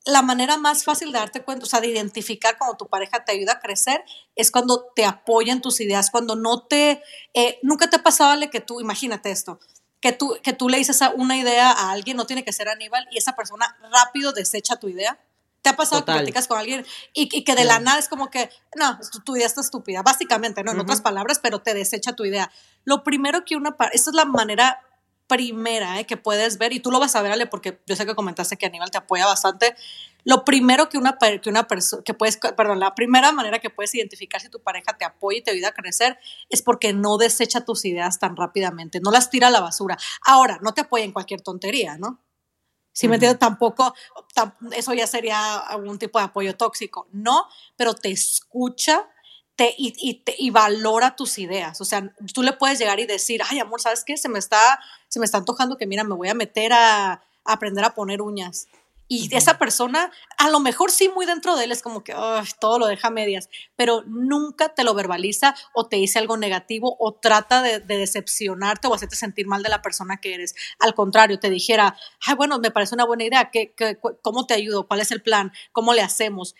la 0.04 0.22
manera 0.22 0.56
más 0.56 0.84
fácil 0.84 1.12
de 1.12 1.18
darte 1.18 1.44
cuenta, 1.44 1.64
o 1.64 1.68
sea, 1.68 1.80
de 1.80 1.88
identificar 1.88 2.58
cuando 2.58 2.76
tu 2.76 2.88
pareja 2.88 3.24
te 3.24 3.32
ayuda 3.32 3.54
a 3.54 3.60
crecer, 3.60 4.04
es 4.34 4.50
cuando 4.50 4.90
te 4.94 5.04
apoya 5.04 5.52
en 5.52 5.60
tus 5.60 5.80
ideas, 5.80 6.10
cuando 6.10 6.34
no 6.34 6.66
te, 6.66 7.02
eh, 7.34 7.58
nunca 7.62 7.88
te 7.88 7.96
ha 7.96 8.02
pasado, 8.02 8.38
que 8.50 8.60
tú, 8.60 8.80
imagínate 8.80 9.30
esto, 9.30 9.60
que 10.02 10.12
tú, 10.12 10.36
que 10.42 10.52
tú 10.52 10.68
le 10.68 10.78
dices 10.78 11.00
una 11.14 11.38
idea 11.38 11.70
a 11.70 11.92
alguien, 11.92 12.16
no 12.16 12.26
tiene 12.26 12.44
que 12.44 12.52
ser 12.52 12.68
Aníbal, 12.68 13.06
y 13.12 13.18
esa 13.18 13.34
persona 13.34 13.78
rápido 13.90 14.32
desecha 14.32 14.76
tu 14.76 14.88
idea. 14.88 15.18
¿Te 15.62 15.70
ha 15.70 15.76
pasado 15.76 16.04
que 16.04 16.10
platicas 16.10 16.48
con 16.48 16.58
alguien 16.58 16.84
y, 17.14 17.44
que 17.44 17.54
de 17.54 17.64
la 17.64 17.78
nada 17.78 18.00
es 18.00 18.08
como 18.08 18.28
que, 18.28 18.50
no, 18.74 18.98
tu, 19.24 19.36
idea 19.36 19.46
está 19.46 19.60
estúpida, 19.60 20.02
básicamente, 20.02 20.64
¿no? 20.64 20.72
En 20.72 20.80
otras 20.80 21.00
palabras, 21.00 21.38
pero 21.40 21.60
te 21.60 21.72
desecha 21.72 22.16
tu 22.16 22.24
idea. 22.24 22.50
Lo 22.84 23.04
primero 23.04 23.44
que 23.44 23.54
una, 23.54 23.76
esta 23.92 24.10
es 24.10 24.16
la 24.16 24.24
manera 24.24 24.80
primera 25.32 25.98
¿eh? 25.98 26.04
que 26.04 26.18
puedes 26.18 26.58
ver, 26.58 26.74
y 26.74 26.80
tú 26.80 26.90
lo 26.90 27.00
vas 27.00 27.16
a 27.16 27.22
ver, 27.22 27.32
Ale, 27.32 27.46
porque 27.46 27.80
yo 27.86 27.96
sé 27.96 28.04
que 28.04 28.14
comentaste 28.14 28.58
que 28.58 28.66
Aníbal 28.66 28.90
te 28.90 28.98
apoya 28.98 29.24
bastante. 29.24 29.74
Lo 30.24 30.44
primero 30.44 30.90
que 30.90 30.98
una, 30.98 31.16
que 31.40 31.48
una 31.48 31.66
persona, 31.66 32.02
que 32.04 32.12
puedes, 32.12 32.36
perdón, 32.36 32.80
la 32.80 32.94
primera 32.94 33.32
manera 33.32 33.58
que 33.58 33.70
puedes 33.70 33.94
identificar 33.94 34.42
si 34.42 34.50
tu 34.50 34.60
pareja 34.60 34.98
te 34.98 35.06
apoya 35.06 35.38
y 35.38 35.42
te 35.42 35.50
ayuda 35.50 35.68
a 35.68 35.72
crecer 35.72 36.18
es 36.50 36.60
porque 36.60 36.92
no 36.92 37.16
desecha 37.16 37.64
tus 37.64 37.86
ideas 37.86 38.18
tan 38.18 38.36
rápidamente, 38.36 39.00
no 39.00 39.10
las 39.10 39.30
tira 39.30 39.46
a 39.46 39.50
la 39.50 39.60
basura. 39.60 39.96
Ahora, 40.20 40.58
no 40.60 40.74
te 40.74 40.82
apoya 40.82 41.04
en 41.04 41.12
cualquier 41.12 41.40
tontería, 41.40 41.96
¿no? 41.96 42.20
Si 42.92 43.08
me 43.08 43.14
entiendes, 43.14 43.38
tampoco, 43.38 43.94
eso 44.72 44.92
ya 44.92 45.06
sería 45.06 45.56
algún 45.56 45.98
tipo 45.98 46.18
de 46.18 46.26
apoyo 46.26 46.54
tóxico. 46.56 47.08
No, 47.10 47.46
pero 47.74 47.94
te 47.94 48.10
escucha 48.10 49.08
te, 49.56 49.74
y, 49.76 49.94
y, 49.98 50.22
y, 50.38 50.50
valora 50.50 51.16
tus 51.16 51.38
ideas. 51.38 51.80
O 51.80 51.84
sea, 51.84 52.14
tú 52.32 52.42
le 52.42 52.52
puedes 52.52 52.78
llegar 52.78 53.00
y 53.00 53.06
decir, 53.06 53.40
ay, 53.48 53.58
amor, 53.58 53.80
¿sabes 53.80 54.04
qué? 54.04 54.16
Se 54.16 54.28
me 54.28 54.38
está, 54.38 54.78
se 55.12 55.18
me 55.18 55.26
está 55.26 55.36
antojando 55.36 55.76
que, 55.76 55.86
mira, 55.86 56.04
me 56.04 56.14
voy 56.14 56.28
a 56.30 56.34
meter 56.34 56.72
a, 56.72 57.12
a 57.12 57.20
aprender 57.44 57.84
a 57.84 57.94
poner 57.94 58.22
uñas. 58.22 58.66
Y 59.08 59.28
esa 59.36 59.58
persona, 59.58 60.10
a 60.38 60.48
lo 60.48 60.58
mejor 60.58 60.90
sí 60.90 61.10
muy 61.10 61.26
dentro 61.26 61.54
de 61.54 61.64
él 61.64 61.72
es 61.72 61.82
como 61.82 62.02
que 62.02 62.14
todo 62.58 62.78
lo 62.78 62.86
deja 62.86 63.10
medias, 63.10 63.50
pero 63.76 64.04
nunca 64.06 64.70
te 64.70 64.84
lo 64.84 64.94
verbaliza 64.94 65.54
o 65.74 65.86
te 65.86 65.96
dice 65.96 66.18
algo 66.18 66.38
negativo 66.38 66.96
o 66.98 67.12
trata 67.12 67.60
de, 67.60 67.80
decepcionarte 67.80 68.88
o 68.88 68.94
hacerte 68.94 69.16
sentir 69.16 69.46
mal 69.46 69.62
de 69.62 69.68
la 69.68 69.82
persona 69.82 70.16
que 70.16 70.32
eres. 70.32 70.54
Al 70.78 70.94
contrario, 70.94 71.38
te 71.38 71.50
dijera, 71.50 71.94
ay, 72.26 72.36
bueno, 72.36 72.58
me 72.58 72.70
parece 72.70 72.94
una 72.94 73.04
buena 73.04 73.24
idea, 73.24 73.50
¿Qué, 73.50 73.74
qué, 73.76 73.98
cómo 74.22 74.46
te 74.46 74.54
ayudo? 74.54 74.88
¿Cuál 74.88 75.00
es 75.00 75.10
el 75.10 75.20
plan? 75.20 75.52
¿Cómo 75.72 75.92
le 75.92 76.00
hacemos? 76.00 76.54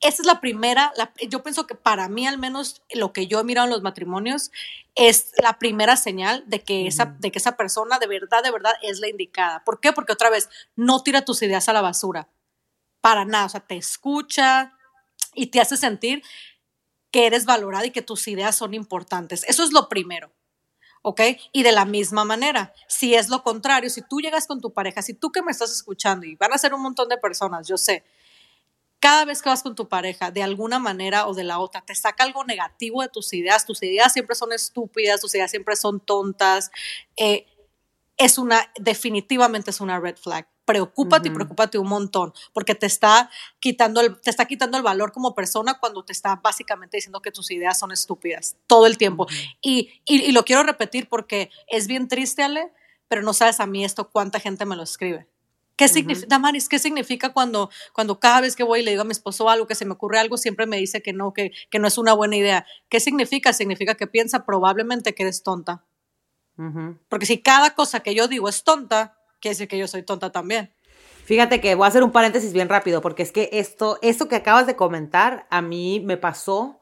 Esa 0.00 0.22
es 0.22 0.26
la 0.26 0.40
primera, 0.40 0.92
yo 1.28 1.42
pienso 1.42 1.66
que 1.66 1.74
para 1.74 2.08
mí 2.08 2.26
al 2.26 2.38
menos 2.38 2.82
lo 2.94 3.12
que 3.12 3.26
yo 3.26 3.40
he 3.40 3.44
mirado 3.44 3.66
en 3.66 3.72
los 3.72 3.82
matrimonios 3.82 4.52
es 4.94 5.32
la 5.42 5.58
primera 5.58 5.96
señal 5.96 6.44
de 6.46 6.60
que, 6.60 6.86
esa, 6.86 7.16
de 7.18 7.32
que 7.32 7.38
esa 7.38 7.56
persona 7.56 7.98
de 7.98 8.06
verdad, 8.06 8.42
de 8.42 8.52
verdad 8.52 8.72
es 8.82 9.00
la 9.00 9.08
indicada. 9.08 9.64
¿Por 9.64 9.80
qué? 9.80 9.92
Porque 9.92 10.12
otra 10.12 10.30
vez, 10.30 10.48
no 10.76 11.02
tira 11.02 11.24
tus 11.24 11.42
ideas 11.42 11.68
a 11.68 11.72
la 11.72 11.82
basura. 11.82 12.28
Para 13.00 13.24
nada, 13.24 13.46
o 13.46 13.48
sea, 13.48 13.60
te 13.60 13.76
escucha 13.76 14.76
y 15.34 15.46
te 15.46 15.60
hace 15.60 15.76
sentir 15.76 16.22
que 17.10 17.26
eres 17.26 17.44
valorada 17.44 17.86
y 17.86 17.90
que 17.90 18.02
tus 18.02 18.28
ideas 18.28 18.54
son 18.54 18.74
importantes. 18.74 19.44
Eso 19.48 19.64
es 19.64 19.72
lo 19.72 19.88
primero. 19.88 20.30
¿ok? 21.02 21.20
Y 21.52 21.62
de 21.62 21.72
la 21.72 21.84
misma 21.84 22.24
manera, 22.24 22.74
si 22.86 23.14
es 23.14 23.28
lo 23.28 23.42
contrario, 23.42 23.90
si 23.90 24.02
tú 24.02 24.20
llegas 24.20 24.46
con 24.46 24.60
tu 24.60 24.72
pareja, 24.72 25.02
si 25.02 25.14
tú 25.14 25.30
que 25.30 25.42
me 25.42 25.50
estás 25.50 25.72
escuchando 25.72 26.26
y 26.26 26.36
van 26.36 26.52
a 26.52 26.58
ser 26.58 26.74
un 26.74 26.82
montón 26.82 27.08
de 27.08 27.18
personas, 27.18 27.66
yo 27.66 27.76
sé, 27.78 28.04
cada 29.00 29.24
vez 29.24 29.42
que 29.42 29.48
vas 29.48 29.62
con 29.62 29.74
tu 29.74 29.88
pareja, 29.88 30.30
de 30.30 30.42
alguna 30.42 30.78
manera 30.78 31.26
o 31.26 31.34
de 31.34 31.44
la 31.44 31.58
otra, 31.58 31.82
te 31.82 31.94
saca 31.94 32.24
algo 32.24 32.44
negativo 32.44 33.02
de 33.02 33.08
tus 33.08 33.32
ideas, 33.32 33.64
tus 33.64 33.82
ideas 33.82 34.12
siempre 34.12 34.34
son 34.34 34.52
estúpidas, 34.52 35.20
tus 35.20 35.34
ideas 35.34 35.50
siempre 35.50 35.76
son 35.76 36.00
tontas, 36.00 36.70
eh, 37.16 37.46
es 38.16 38.38
una, 38.38 38.72
definitivamente 38.78 39.70
es 39.70 39.80
una 39.80 40.00
red 40.00 40.16
flag. 40.16 40.48
Preocúpate 40.64 41.28
y 41.28 41.30
preocúpate 41.30 41.78
un 41.78 41.88
montón, 41.88 42.34
porque 42.52 42.74
te 42.74 42.84
está, 42.84 43.30
quitando 43.58 44.02
el, 44.02 44.20
te 44.20 44.28
está 44.28 44.44
quitando 44.44 44.76
el 44.76 44.82
valor 44.82 45.12
como 45.12 45.34
persona 45.34 45.78
cuando 45.78 46.04
te 46.04 46.12
está 46.12 46.36
básicamente 46.36 46.98
diciendo 46.98 47.22
que 47.22 47.30
tus 47.30 47.50
ideas 47.50 47.78
son 47.78 47.90
estúpidas 47.90 48.56
todo 48.66 48.86
el 48.86 48.98
tiempo. 48.98 49.26
y, 49.62 50.02
y, 50.04 50.24
y 50.24 50.32
lo 50.32 50.44
quiero 50.44 50.62
repetir 50.64 51.08
porque 51.08 51.50
es 51.68 51.86
bien 51.86 52.06
triste, 52.08 52.42
Ale, 52.42 52.70
pero 53.06 53.22
no 53.22 53.32
sabes 53.32 53.60
a 53.60 53.66
mí 53.66 53.82
esto 53.82 54.10
cuánta 54.10 54.40
gente 54.40 54.66
me 54.66 54.76
lo 54.76 54.82
escribe 54.82 55.26
¿Qué 55.78 55.86
significa, 55.86 56.26
Damaris, 56.28 56.68
qué 56.68 56.80
significa 56.80 57.32
cuando, 57.32 57.70
cuando 57.92 58.18
cada 58.18 58.40
vez 58.40 58.56
que 58.56 58.64
voy 58.64 58.80
y 58.80 58.82
le 58.82 58.90
digo 58.90 59.02
a 59.02 59.04
mi 59.04 59.12
esposo 59.12 59.48
algo, 59.48 59.68
que 59.68 59.76
se 59.76 59.84
me 59.84 59.92
ocurre 59.92 60.18
algo, 60.18 60.36
siempre 60.36 60.66
me 60.66 60.76
dice 60.76 61.02
que 61.02 61.12
no, 61.12 61.32
que, 61.32 61.52
que 61.70 61.78
no 61.78 61.86
es 61.86 61.98
una 61.98 62.14
buena 62.14 62.34
idea? 62.34 62.66
¿Qué 62.88 62.98
significa? 62.98 63.52
Significa 63.52 63.94
que 63.94 64.08
piensa 64.08 64.44
probablemente 64.44 65.14
que 65.14 65.22
eres 65.22 65.44
tonta. 65.44 65.84
Porque 67.08 67.26
si 67.26 67.40
cada 67.40 67.76
cosa 67.76 68.00
que 68.00 68.12
yo 68.12 68.26
digo 68.26 68.48
es 68.48 68.64
tonta, 68.64 69.20
quiere 69.40 69.52
decir 69.52 69.68
que 69.68 69.78
yo 69.78 69.86
soy 69.86 70.02
tonta 70.02 70.32
también. 70.32 70.74
Fíjate 71.24 71.60
que 71.60 71.76
voy 71.76 71.84
a 71.84 71.88
hacer 71.88 72.02
un 72.02 72.10
paréntesis 72.10 72.52
bien 72.52 72.68
rápido, 72.68 73.00
porque 73.00 73.22
es 73.22 73.30
que 73.30 73.48
esto, 73.52 74.00
esto 74.02 74.26
que 74.26 74.34
acabas 74.34 74.66
de 74.66 74.74
comentar, 74.74 75.46
a 75.48 75.62
mí 75.62 76.00
me 76.00 76.16
pasó, 76.16 76.80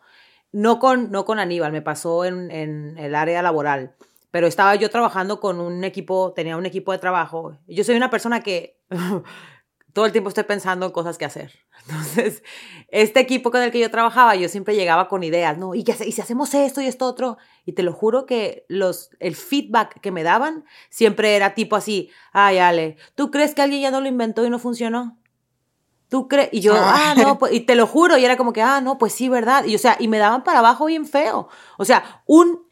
no 0.53 0.79
con, 0.79 1.11
no 1.11 1.27
con 1.27 1.39
Aníbal, 1.39 1.71
me 1.71 1.83
pasó 1.83 2.25
en, 2.25 2.51
en 2.51 2.97
el 2.97 3.15
área 3.15 3.43
laboral 3.43 3.95
pero 4.31 4.47
estaba 4.47 4.75
yo 4.75 4.91
trabajando 4.91 5.41
con 5.41 5.61
un 5.61 5.85
equipo, 5.85 6.33
tenía 6.35 6.57
un 6.57 6.67
equipo 6.67 6.93
de 6.93 6.99
trabajo. 6.99 7.57
Yo 7.67 7.85
soy 7.85 7.97
una 7.97 8.11
persona 8.11 8.41
que 8.41 8.81
todo 9.97 10.05
el 10.05 10.13
tiempo 10.13 10.29
estoy 10.29 10.45
pensando 10.45 10.85
en 10.85 10.93
cosas 10.93 11.17
que 11.17 11.25
hacer. 11.25 11.53
Entonces, 11.89 12.43
este 12.89 13.19
equipo 13.19 13.51
con 13.51 13.63
el 13.63 13.71
que 13.71 13.81
yo 13.81 13.91
trabajaba, 13.91 14.37
yo 14.37 14.49
siempre 14.51 14.77
llegaba 14.77 15.09
con 15.09 15.23
ideas, 15.23 15.57
¿no? 15.57 15.75
¿Y, 15.75 15.85
qué, 15.85 15.97
y 16.05 16.13
si 16.13 16.21
hacemos 16.21 16.53
esto 16.53 16.83
y 16.83 16.87
esto 16.87 17.07
otro? 17.07 17.39
Y 17.65 17.73
te 17.73 17.83
lo 17.83 17.95
juro 17.95 18.27
que 18.27 18.67
los, 18.69 19.09
el 19.21 19.35
feedback 19.37 20.01
que 20.03 20.11
me 20.11 20.23
daban 20.23 20.67
siempre 20.91 21.35
era 21.35 21.55
tipo 21.55 21.77
así, 21.77 22.11
ay, 22.33 22.59
Ale, 22.59 22.99
¿tú 23.15 23.31
crees 23.31 23.55
que 23.55 23.63
alguien 23.63 23.81
ya 23.81 23.91
no 23.91 24.03
lo 24.03 24.09
inventó 24.09 24.45
y 24.45 24.51
no 24.51 24.59
funcionó? 24.59 25.19
¿Tú 26.09 26.29
crees? 26.29 26.51
Y 26.53 26.61
yo, 26.61 26.75
ah, 26.77 27.15
no, 27.17 27.39
pues, 27.39 27.53
y 27.55 27.61
te 27.61 27.75
lo 27.75 27.87
juro, 27.87 28.19
y 28.19 28.25
era 28.25 28.37
como 28.37 28.53
que, 28.53 28.61
ah, 28.61 28.83
no, 28.83 28.99
pues 28.99 29.15
sí, 29.15 29.29
¿verdad? 29.31 29.65
Y 29.65 29.75
o 29.75 29.79
sea, 29.79 29.97
y 29.99 30.09
me 30.09 30.19
daban 30.19 30.45
para 30.45 30.59
abajo 30.59 30.85
bien 30.85 31.07
feo. 31.07 31.49
O 31.79 31.85
sea, 31.87 32.23
un 32.27 32.66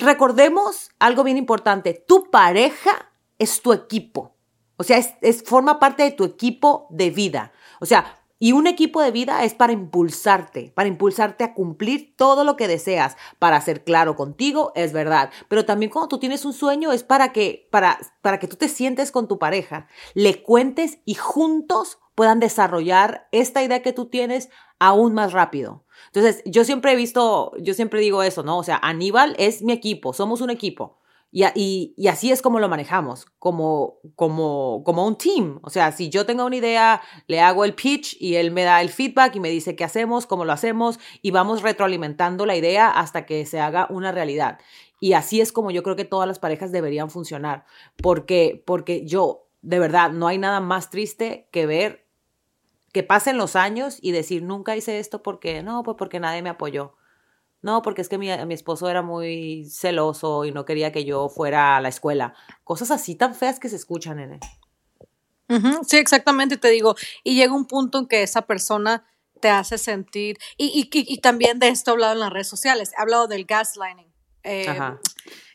recordemos 0.00 0.90
algo 0.98 1.24
bien 1.24 1.36
importante, 1.36 2.04
tu 2.06 2.30
pareja 2.30 3.10
es 3.38 3.62
tu 3.62 3.72
equipo, 3.72 4.36
o 4.76 4.84
sea, 4.84 4.98
es, 4.98 5.42
forma 5.44 5.78
parte 5.78 6.02
de 6.02 6.10
tu 6.10 6.24
equipo 6.24 6.86
de 6.90 7.10
vida, 7.10 7.52
o 7.80 7.86
sea, 7.86 8.21
y 8.42 8.50
un 8.50 8.66
equipo 8.66 9.00
de 9.00 9.12
vida 9.12 9.44
es 9.44 9.54
para 9.54 9.72
impulsarte, 9.72 10.72
para 10.74 10.88
impulsarte 10.88 11.44
a 11.44 11.54
cumplir 11.54 12.16
todo 12.16 12.42
lo 12.42 12.56
que 12.56 12.66
deseas, 12.66 13.16
para 13.38 13.60
ser 13.60 13.84
claro 13.84 14.16
contigo, 14.16 14.72
es 14.74 14.92
verdad. 14.92 15.30
Pero 15.46 15.64
también 15.64 15.92
cuando 15.92 16.08
tú 16.08 16.18
tienes 16.18 16.44
un 16.44 16.52
sueño 16.52 16.90
es 16.90 17.04
para 17.04 17.32
que, 17.32 17.68
para, 17.70 18.00
para 18.20 18.40
que 18.40 18.48
tú 18.48 18.56
te 18.56 18.68
sientes 18.68 19.12
con 19.12 19.28
tu 19.28 19.38
pareja, 19.38 19.86
le 20.14 20.42
cuentes 20.42 20.98
y 21.04 21.14
juntos 21.14 22.00
puedan 22.16 22.40
desarrollar 22.40 23.28
esta 23.30 23.62
idea 23.62 23.80
que 23.80 23.92
tú 23.92 24.06
tienes 24.06 24.48
aún 24.80 25.14
más 25.14 25.32
rápido. 25.32 25.84
Entonces, 26.06 26.42
yo 26.44 26.64
siempre 26.64 26.90
he 26.90 26.96
visto, 26.96 27.52
yo 27.60 27.74
siempre 27.74 28.00
digo 28.00 28.24
eso, 28.24 28.42
¿no? 28.42 28.58
O 28.58 28.64
sea, 28.64 28.80
Aníbal 28.82 29.36
es 29.38 29.62
mi 29.62 29.72
equipo, 29.72 30.12
somos 30.12 30.40
un 30.40 30.50
equipo. 30.50 30.98
Y, 31.34 31.94
así 32.08 32.30
es 32.30 32.42
como 32.42 32.60
lo 32.60 32.68
manejamos, 32.68 33.24
como, 33.38 33.96
como, 34.16 34.82
como 34.84 35.06
un 35.06 35.16
team. 35.16 35.60
O 35.62 35.70
sea, 35.70 35.90
si 35.90 36.10
yo 36.10 36.26
tengo 36.26 36.44
una 36.44 36.56
idea, 36.56 37.00
le 37.26 37.40
hago 37.40 37.64
el 37.64 37.74
pitch 37.74 38.18
y 38.20 38.36
él 38.36 38.50
me 38.50 38.64
da 38.64 38.82
el 38.82 38.90
feedback 38.90 39.34
y 39.36 39.40
me 39.40 39.48
dice 39.48 39.74
qué 39.74 39.82
hacemos, 39.82 40.26
cómo 40.26 40.44
lo 40.44 40.52
hacemos 40.52 41.00
y 41.22 41.30
vamos 41.30 41.62
retroalimentando 41.62 42.44
la 42.44 42.54
idea 42.54 42.90
hasta 42.90 43.24
que 43.24 43.46
se 43.46 43.60
haga 43.60 43.86
una 43.88 44.12
realidad. 44.12 44.58
Y 45.00 45.14
así 45.14 45.40
es 45.40 45.52
como 45.52 45.70
yo 45.70 45.82
creo 45.82 45.96
que 45.96 46.04
todas 46.04 46.28
las 46.28 46.38
parejas 46.38 46.70
deberían 46.70 47.08
funcionar, 47.08 47.64
porque, 48.02 48.62
porque 48.66 49.06
yo, 49.06 49.48
de 49.62 49.78
verdad, 49.78 50.10
no 50.10 50.28
hay 50.28 50.36
nada 50.36 50.60
más 50.60 50.90
triste 50.90 51.48
que 51.50 51.64
ver 51.64 52.06
que 52.92 53.02
pasen 53.02 53.38
los 53.38 53.56
años 53.56 53.98
y 54.02 54.12
decir, 54.12 54.42
nunca 54.42 54.76
hice 54.76 54.98
esto 54.98 55.22
porque, 55.22 55.62
no, 55.62 55.82
pues 55.82 55.96
porque 55.98 56.20
nadie 56.20 56.42
me 56.42 56.50
apoyó. 56.50 56.94
No, 57.62 57.80
porque 57.80 58.02
es 58.02 58.08
que 58.08 58.18
mi, 58.18 58.28
mi, 58.46 58.54
esposo 58.54 58.88
era 58.88 59.02
muy 59.02 59.64
celoso 59.70 60.44
y 60.44 60.52
no 60.52 60.64
quería 60.64 60.90
que 60.92 61.04
yo 61.04 61.28
fuera 61.28 61.76
a 61.76 61.80
la 61.80 61.88
escuela. 61.88 62.34
Cosas 62.64 62.90
así 62.90 63.14
tan 63.14 63.34
feas 63.34 63.60
que 63.60 63.68
se 63.68 63.76
escuchan, 63.76 64.16
nene. 64.16 64.40
Sí, 65.86 65.96
exactamente, 65.96 66.56
te 66.56 66.68
digo. 66.70 66.96
Y 67.22 67.36
llega 67.36 67.52
un 67.52 67.66
punto 67.66 67.98
en 67.98 68.06
que 68.06 68.22
esa 68.22 68.42
persona 68.42 69.04
te 69.40 69.50
hace 69.50 69.76
sentir, 69.76 70.38
y, 70.56 70.66
y, 70.66 70.88
y 70.92 71.18
también 71.18 71.58
de 71.58 71.68
esto 71.68 71.90
he 71.90 71.92
hablado 71.92 72.12
en 72.12 72.20
las 72.20 72.32
redes 72.32 72.48
sociales, 72.48 72.92
he 72.96 73.02
hablado 73.02 73.26
del 73.26 73.44
gaslighting. 73.44 74.06
Eh, 74.44 74.66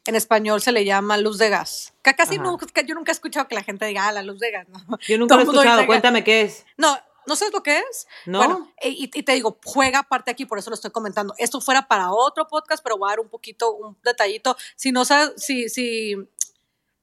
en 0.05 0.15
español 0.15 0.61
se 0.61 0.71
le 0.71 0.85
llama 0.85 1.17
luz 1.17 1.37
de 1.37 1.49
gas. 1.49 1.93
Que 2.01 2.13
casi 2.13 2.37
nunca, 2.37 2.65
yo 2.81 2.95
nunca 2.95 3.11
he 3.11 3.13
escuchado 3.13 3.47
que 3.47 3.55
la 3.55 3.63
gente 3.63 3.85
diga, 3.85 4.07
ah, 4.07 4.11
la 4.11 4.23
luz 4.23 4.39
de 4.39 4.51
gas. 4.51 4.67
No. 4.69 4.97
Yo 5.07 5.17
nunca 5.19 5.35
lo 5.35 5.41
he 5.41 5.43
escuchado, 5.43 5.85
cuéntame 5.85 6.23
qué 6.23 6.41
es. 6.41 6.65
No, 6.77 6.97
¿No 7.27 7.35
sabes 7.35 7.53
lo 7.53 7.61
que 7.61 7.77
es? 7.77 8.07
No. 8.25 8.39
Bueno, 8.39 8.73
y, 8.81 9.11
y, 9.13 9.23
te 9.23 9.33
digo, 9.33 9.59
juega 9.65 9.99
aparte 9.99 10.31
aquí, 10.31 10.45
por 10.45 10.57
eso 10.57 10.69
lo 10.69 10.75
estoy 10.75 10.91
comentando. 10.91 11.33
Esto 11.37 11.59
fuera 11.61 11.87
para 11.87 12.11
otro 12.11 12.47
podcast, 12.47 12.81
pero 12.81 12.97
voy 12.97 13.09
a 13.09 13.11
dar 13.11 13.19
un 13.19 13.29
poquito, 13.29 13.73
un 13.73 13.97
detallito. 14.03 14.55
Si 14.75 14.91
no 14.91 15.03
sabes, 15.03 15.33
si, 15.37 15.67
si, 15.67 16.15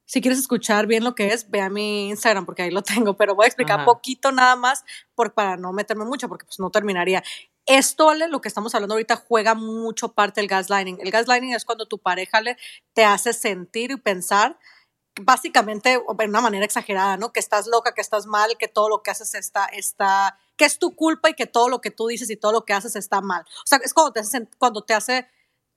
si 0.07 0.21
quieres 0.21 0.38
escuchar 0.38 0.87
bien 0.87 1.04
lo 1.04 1.14
que 1.14 1.28
es, 1.28 1.50
ve 1.50 1.61
a 1.61 1.69
mi 1.69 2.09
Instagram 2.09 2.47
porque 2.47 2.62
ahí 2.62 2.71
lo 2.71 2.83
tengo, 2.83 3.16
pero 3.16 3.35
voy 3.35 3.45
a 3.45 3.49
explicar 3.49 3.85
poquito 3.85 4.33
nada 4.33 4.57
más 4.57 4.85
por, 5.14 5.35
para 5.35 5.57
no 5.57 5.73
meterme 5.73 6.04
mucho 6.04 6.28
porque 6.28 6.47
pues 6.47 6.59
no 6.59 6.71
terminaría. 6.71 7.23
Esto, 7.66 8.11
Ale, 8.11 8.28
lo 8.28 8.40
que 8.40 8.49
estamos 8.49 8.75
hablando 8.75 8.95
ahorita, 8.95 9.16
juega 9.16 9.54
mucho 9.54 10.12
parte 10.12 10.40
del 10.40 10.49
gaslighting. 10.49 10.99
El 11.00 11.11
gaslighting 11.11 11.54
es 11.54 11.64
cuando 11.64 11.87
tu 11.87 11.99
pareja 11.99 12.40
le, 12.40 12.59
te 12.93 13.04
hace 13.04 13.33
sentir 13.33 13.90
y 13.90 13.97
pensar, 13.97 14.59
básicamente, 15.21 15.90
de 15.90 16.26
una 16.26 16.40
manera 16.40 16.64
exagerada, 16.64 17.16
¿no? 17.16 17.33
Que 17.33 17.40
estás 17.40 17.66
loca, 17.66 17.94
que 17.94 18.00
estás 18.00 18.26
mal, 18.26 18.56
que 18.59 18.68
todo 18.68 18.88
lo 18.88 19.02
que 19.02 19.11
haces 19.11 19.35
está, 19.35 19.66
está, 19.66 20.38
que 20.56 20.64
es 20.64 20.78
tu 20.78 20.94
culpa 20.97 21.30
y 21.30 21.35
que 21.35 21.47
todo 21.47 21.68
lo 21.68 21.80
que 21.80 21.90
tú 21.90 22.06
dices 22.09 22.30
y 22.30 22.37
todo 22.37 22.52
lo 22.52 22.64
que 22.64 22.73
haces 22.73 22.97
está 22.97 23.21
mal. 23.21 23.42
O 23.42 23.66
sea, 23.66 23.78
es 23.83 23.94
cuando 23.94 24.12
te 24.12 24.21
hace, 24.21 24.49
cuando 24.59 24.83
te 24.83 24.94
hace 24.94 25.28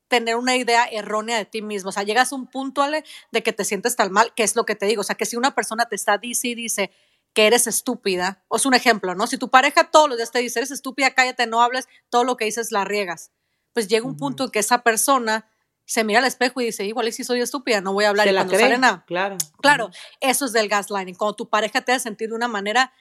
tener 0.08 0.38
una 0.38 0.56
idea 0.56 0.86
errónea 0.86 1.38
de 1.38 1.46
ti 1.46 1.62
mismo. 1.62 1.90
O 1.90 1.92
sea, 1.92 2.04
llegas 2.04 2.32
a 2.32 2.36
un 2.36 2.48
punto, 2.48 2.82
Ale, 2.82 3.04
de 3.32 3.44
que 3.44 3.54
te 3.54 3.66
sientes 3.66 3.96
tan 3.96 4.12
mal, 4.12 4.34
que 4.36 4.44
es 4.44 4.56
lo 4.56 4.66
que 4.66 4.76
te 4.76 4.86
digo. 4.86 5.02
O 5.02 5.04
sea, 5.04 5.16
que 5.16 5.26
si 5.26 5.36
una 5.36 5.54
persona 5.54 5.86
te 5.86 5.96
está 5.96 6.18
dice 6.18 6.48
y 6.48 6.56
dice, 6.56 6.92
que 7.34 7.46
eres 7.46 7.68
estúpida, 7.68 8.44
o 8.48 8.56
es 8.56 8.66
un 8.66 8.74
ejemplo, 8.74 9.14
¿no? 9.14 9.28
Si 9.28 9.38
tu 9.38 9.50
pareja 9.50 9.92
todos 9.92 10.10
los 10.10 10.18
días 10.18 10.32
te 10.32 10.40
dice, 10.40 10.60
eres 10.60 10.72
estúpida, 10.72 11.14
cállate, 11.14 11.46
no 11.46 11.62
hables, 11.62 11.88
todo 12.10 12.24
lo 12.24 12.36
que 12.36 12.46
dices 12.46 12.72
la 12.72 12.84
riegas, 12.84 13.32
pues 13.74 13.88
llega 13.88 14.08
un 14.08 14.18
punto 14.18 14.46
en 14.46 14.50
que 14.50 14.58
esa 14.58 14.82
persona 14.82 15.48
se 15.88 16.04
mira 16.04 16.20
al 16.20 16.26
espejo 16.26 16.60
y 16.62 16.66
dice, 16.66 16.86
igual 16.86 17.08
y 17.08 17.14
si 17.14 17.24
soy 17.24 17.40
estúpida, 17.40 17.80
no 17.80 17.94
voy 17.94 18.04
a 18.06 18.10
hablar. 18.10 18.26
Se 18.26 18.32
y 18.32 18.34
la 18.34 18.42
cuando 18.42 18.54
cree, 18.54 18.66
sale 18.66 18.78
nada. 18.78 19.06
Claro. 19.08 19.38
Claro, 19.62 19.90
eso 20.20 20.46
es 20.46 20.52
del 20.52 20.68
gaslighting, 20.68 21.16
cuando 21.16 21.36
tu 21.36 21.50
pareja 21.50 21.82
te 21.82 21.94
hace 21.94 22.04
sentir 22.04 22.30
de 22.30 22.36
una 22.36 22.50
manera 22.50 22.92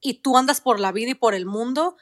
y 0.00 0.14
tú 0.14 0.38
andas 0.38 0.62
por 0.62 0.80
la 0.80 0.90
vida 0.90 1.10
y 1.10 1.14
por 1.14 1.34
el 1.34 1.44
mundo 1.44 1.96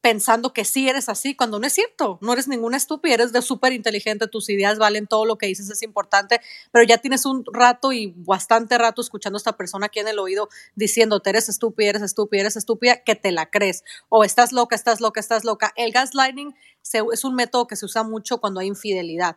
pensando 0.00 0.52
que 0.52 0.64
sí 0.64 0.88
eres 0.88 1.08
así, 1.08 1.36
cuando 1.36 1.60
no 1.60 1.66
es 1.66 1.74
cierto, 1.74 2.18
no 2.22 2.32
eres 2.32 2.48
ninguna 2.48 2.76
estúpida, 2.76 3.14
eres 3.14 3.32
de 3.32 3.40
súper 3.40 3.72
inteligente, 3.72 4.26
tus 4.26 4.50
ideas 4.50 4.78
valen, 4.78 5.06
todo 5.06 5.24
lo 5.24 5.38
que 5.38 5.46
dices 5.46 5.70
es 5.70 5.80
importante, 5.82 6.40
pero 6.72 6.84
ya 6.84 6.98
tienes 6.98 7.24
un 7.24 7.44
rato 7.52 7.92
y 7.92 8.12
bastante 8.16 8.76
rato 8.78 9.00
escuchando 9.00 9.36
a 9.36 9.38
esta 9.38 9.56
persona 9.56 9.86
aquí 9.86 10.00
en 10.00 10.08
el 10.08 10.18
oído 10.18 10.48
diciéndote 10.74 11.30
eres 11.30 11.48
estúpida, 11.48 11.90
eres 11.90 12.02
estúpida, 12.02 12.40
eres 12.40 12.56
estúpida, 12.56 13.04
que 13.04 13.14
te 13.14 13.30
la 13.30 13.48
crees, 13.48 13.84
o 14.08 14.24
estás 14.24 14.50
loca, 14.52 14.74
estás 14.74 15.00
loca, 15.00 15.20
estás 15.20 15.44
loca. 15.44 15.72
El 15.76 15.92
gaslighting 15.92 16.56
se, 16.80 17.02
es 17.12 17.24
un 17.24 17.36
método 17.36 17.68
que 17.68 17.76
se 17.76 17.84
usa 17.86 18.02
mucho 18.02 18.38
cuando 18.38 18.58
hay 18.58 18.66
infidelidad. 18.66 19.36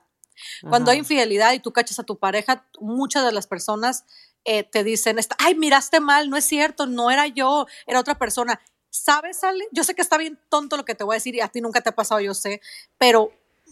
Cuando 0.70 0.92
hay 0.92 1.00
infidelidad 1.00 1.54
y 1.54 1.60
tú 1.60 1.72
cachas 1.72 2.00
a 2.00 2.04
tu 2.04 2.18
pareja, 2.18 2.66
muchas 2.80 3.26
de 3.26 3.32
las 3.32 3.48
personas 3.48 4.06
eh, 4.44 4.64
te 4.64 4.84
dicen, 4.84 5.18
ay, 5.40 5.56
miraste 5.56 6.00
mal, 6.00 6.30
no 6.30 6.38
es 6.38 6.46
cierto, 6.46 6.86
no 6.86 7.12
era 7.12 7.28
yo, 7.28 7.66
era 7.88 8.00
otra 8.00 8.18
persona. 8.18 8.60
¿Sabes, 8.90 9.44
Ale? 9.44 9.68
Yo 9.72 9.84
sé 9.84 9.96
que 9.96 10.02
está 10.02 10.18
bien 10.18 10.40
tonto 10.50 10.78
lo 10.78 10.86
que 10.86 10.96
te 10.96 11.04
voy 11.04 11.16
a 11.16 11.18
decir 11.18 11.36
y 11.36 11.42
a 11.42 11.50
ti 11.50 11.62
nunca 11.62 11.82
te 11.82 11.90
ha 11.90 11.96
pasado, 11.96 12.22
yo 12.22 12.34
sé, 12.34 12.62
pero 12.98 13.32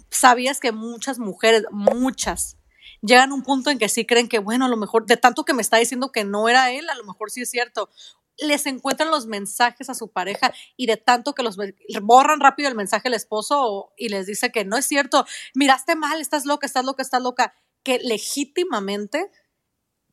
sabías 0.10 0.60
que 0.60 0.72
muchas 0.72 1.20
mujeres, 1.20 1.64
muchas, 1.72 2.58
llegan 3.02 3.32
a 3.32 3.34
un 3.34 3.44
punto 3.44 3.70
en 3.70 3.78
que 3.78 3.90
sí 3.90 4.06
creen 4.06 4.28
que, 4.28 4.40
bueno, 4.40 4.66
a 4.66 4.70
lo 4.70 4.78
mejor, 4.78 5.06
de 5.06 5.18
tanto 5.18 5.46
que 5.46 5.54
me 5.54 5.62
está 5.62 5.78
diciendo 5.78 6.12
que 6.12 6.24
no 6.24 6.50
era 6.50 6.72
él, 6.72 6.90
a 6.90 6.96
lo 6.96 7.04
mejor 7.04 7.32
sí 7.32 7.42
es 7.42 7.50
cierto. 7.50 7.90
Les 8.38 8.66
encuentran 8.66 9.12
los 9.12 9.28
mensajes 9.28 9.90
a 9.90 9.94
su 9.94 10.12
pareja 10.12 10.54
y 10.76 10.88
de 10.88 10.98
tanto 10.98 11.34
que 11.34 11.44
los 11.44 11.58
borran 12.02 12.40
rápido 12.40 12.70
el 12.70 12.76
mensaje 12.76 13.08
al 13.08 13.14
esposo 13.14 13.94
y 13.98 14.10
les 14.10 14.26
dice 14.26 14.52
que 14.52 14.66
no 14.66 14.78
es 14.78 14.86
cierto, 14.86 15.26
miraste 15.54 15.96
mal, 15.96 16.20
estás 16.20 16.46
loca, 16.46 16.66
estás 16.66 16.86
loca, 16.86 17.04
estás 17.04 17.22
loca, 17.22 17.54
que 17.84 18.00
legítimamente 18.00 19.30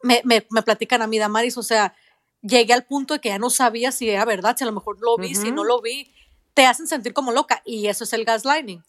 me, 0.03 0.21
me, 0.25 0.47
me 0.51 0.63
platican 0.63 1.03
a 1.03 1.07
mí, 1.07 1.19
Damaris, 1.19 1.57
o 1.57 1.63
sea, 1.63 1.95
llegué 2.43 2.73
al 2.73 2.87
punto 2.87 3.15
de 3.15 3.21
que 3.21 3.29
ya 3.31 3.39
no 3.39 3.51
sabía 3.51 3.93
si 3.93 4.09
era 4.09 4.25
verdad, 4.25 4.57
si 4.57 4.65
a 4.65 4.67
lo 4.67 4.73
mejor 4.73 4.99
lo 5.01 5.17
vi, 5.17 5.35
si 5.35 5.53
no 5.53 5.65
lo 5.65 5.81
vi, 5.81 6.13
te 6.55 6.67
hacen 6.67 6.87
sentir 6.87 7.13
como 7.13 7.33
loca 7.33 7.63
y 7.65 7.87
eso 7.87 8.05
es 8.05 8.13
el 8.13 8.25
gaslighting. 8.25 8.83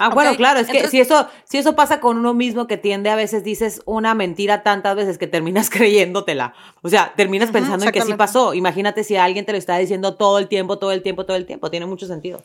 Ah, 0.00 0.08
bueno, 0.08 0.34
claro, 0.34 0.60
es 0.60 0.68
que 0.68 0.88
si 0.88 0.98
eso, 0.98 1.28
si 1.44 1.58
eso 1.58 1.76
pasa 1.76 2.00
con 2.00 2.16
uno 2.16 2.32
mismo 2.32 2.66
que 2.66 2.78
tiende 2.78 3.10
a 3.10 3.16
veces 3.16 3.44
dices 3.44 3.82
una 3.84 4.14
mentira 4.14 4.62
tantas 4.62 4.96
veces 4.96 5.18
que 5.18 5.26
terminas 5.26 5.68
creyéndotela. 5.70 6.54
O 6.80 6.88
sea, 6.88 7.12
terminas 7.16 7.50
pensando 7.50 7.84
en 7.84 7.92
que 7.92 8.00
sí 8.00 8.14
pasó. 8.14 8.54
Imagínate 8.54 9.04
si 9.04 9.16
alguien 9.16 9.44
te 9.44 9.52
lo 9.52 9.58
está 9.58 9.76
diciendo 9.76 10.14
todo 10.14 10.38
el 10.38 10.48
tiempo, 10.48 10.78
todo 10.78 10.92
el 10.92 11.02
tiempo, 11.02 11.26
todo 11.26 11.36
el 11.36 11.44
tiempo. 11.44 11.70
Tiene 11.70 11.84
mucho 11.84 12.06
sentido. 12.06 12.42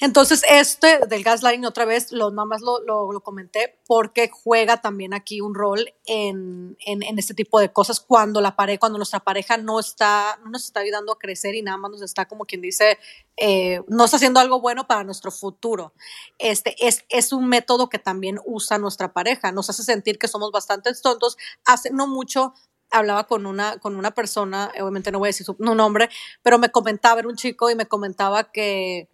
Entonces, 0.00 0.44
este 0.48 1.00
del 1.08 1.24
gaslighting, 1.24 1.64
otra 1.64 1.84
vez, 1.84 2.12
lo, 2.12 2.30
nada 2.30 2.46
más 2.46 2.62
lo, 2.62 2.80
lo, 2.80 3.20
comenté 3.20 3.80
porque 3.84 4.30
juega 4.32 4.80
también 4.80 5.12
aquí 5.12 5.40
un 5.40 5.56
rol 5.56 5.92
en, 6.06 6.76
en, 6.86 7.18
este 7.18 7.34
tipo 7.34 7.58
de 7.58 7.72
cosas 7.72 7.98
cuando 7.98 8.40
la 8.40 8.54
cuando 8.78 8.96
nuestra 8.96 9.20
pareja 9.20 9.56
no 9.56 9.80
está, 9.80 10.38
no 10.44 10.50
nos 10.50 10.66
está 10.66 10.80
ayudando 10.80 11.12
a 11.12 11.18
crecer 11.18 11.56
y 11.56 11.62
nada 11.62 11.78
más 11.78 11.90
nos 11.90 12.02
está, 12.02 12.28
como 12.28 12.44
quien 12.44 12.60
dice, 12.60 12.98
eh, 13.36 13.80
no 13.88 14.04
está 14.04 14.18
haciendo 14.18 14.38
algo 14.38 14.60
bueno 14.60 14.86
para 14.86 15.02
nuestro 15.02 15.32
futuro. 15.32 15.92
Este 16.38 16.76
es, 16.78 17.04
es 17.08 17.32
un 17.32 17.48
método 17.48 17.88
que 17.88 17.98
también 17.98 18.38
usa 18.46 18.78
nuestra 18.78 19.12
pareja, 19.12 19.50
nos 19.50 19.68
hace 19.68 19.82
sentir 19.82 20.18
que 20.18 20.28
somos 20.28 20.52
bastante 20.52 20.92
tontos. 21.02 21.36
Hace 21.64 21.90
no 21.90 22.06
mucho 22.06 22.54
hablaba 22.90 23.26
con 23.26 23.46
una, 23.46 23.78
con 23.78 23.96
una 23.96 24.12
persona, 24.12 24.70
obviamente 24.80 25.10
no 25.10 25.18
voy 25.18 25.26
a 25.26 25.30
decir 25.30 25.44
su 25.44 25.56
nombre, 25.58 26.08
pero 26.42 26.58
me 26.58 26.70
comentaba, 26.70 27.18
era 27.18 27.28
un 27.28 27.36
chico 27.36 27.68
y 27.68 27.74
me 27.74 27.86
comentaba 27.86 28.50
que 28.52 29.08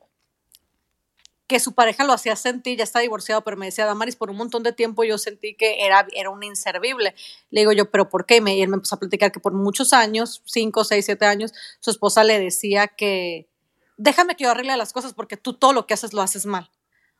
que 1.47 1.61
su 1.61 1.73
pareja 1.73 2.05
lo 2.05 2.13
hacía 2.13 2.37
sentir, 2.37 2.79
ya 2.79 2.85
está 2.85 3.01
divorciado, 3.01 3.43
pero 3.45 3.57
me 3.57 3.67
decía, 3.67 3.85
Damaris, 3.85 4.17
por 4.17 4.31
un 4.31 4.37
montón 4.37 4.63
de 4.63 4.73
tiempo 4.73 5.05
yo 5.05 5.19
sentí 5.19 5.55
que 5.55 5.85
era, 5.85 6.07
era 6.13 6.31
un 6.31 6.43
inservible. 6.43 7.15
Le 7.51 7.61
digo 7.61 7.73
yo, 7.73 7.91
¿pero 7.91 8.09
por 8.09 8.25
qué? 8.25 8.43
Y, 8.47 8.63
él 8.63 8.69
me 8.69 8.77
empezó 8.77 8.95
a 8.95 8.99
platicar 8.99 9.31
que 9.31 9.41
por 9.41 9.53
muchos 9.53 9.93
años, 9.93 10.43
cinco, 10.47 10.85
seis, 10.85 11.05
siete 11.05 11.27
años, 11.27 11.53
su 11.81 11.91
esposa 11.91 12.25
le 12.25 12.39
decía 12.39 12.89
que, 12.89 13.49
déjame 13.97 14.37
que 14.37 14.45
yo 14.45 14.51
arregle 14.51 14.77
las 14.77 14.93
cosas 14.93 15.13
porque 15.13 15.37
tú 15.37 15.55
todo 15.55 15.73
lo 15.73 15.87
que 15.87 15.95
haces 15.95 16.15
lo 16.15 16.23
haces 16.23 16.47
mal. 16.47 16.71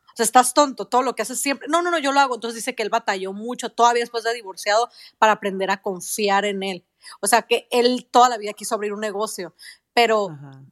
O 0.07 0.17
sea, 0.17 0.23
estás 0.23 0.53
tonto, 0.53 0.87
todo 0.87 1.03
lo 1.03 1.13
que 1.13 1.23
haces 1.23 1.41
siempre. 1.41 1.67
No, 1.67 1.81
no, 1.81 1.91
no, 1.91 1.99
yo 1.99 2.13
lo 2.13 2.21
hago. 2.21 2.35
Entonces 2.35 2.55
dice 2.55 2.73
que 2.73 2.83
él 2.83 2.89
batalló 2.89 3.33
mucho 3.33 3.69
todavía 3.69 4.01
después 4.01 4.23
de 4.23 4.33
divorciado 4.33 4.89
para 5.17 5.33
aprender 5.33 5.69
a 5.69 5.81
confiar 5.81 6.45
en 6.45 6.63
él. 6.63 6.85
O 7.19 7.27
sea, 7.27 7.41
que 7.41 7.67
él 7.69 8.07
toda 8.09 8.29
la 8.29 8.37
vida 8.37 8.53
quiso 8.53 8.75
abrir 8.75 8.93
un 8.93 9.01
negocio, 9.01 9.53
pero 9.95 10.27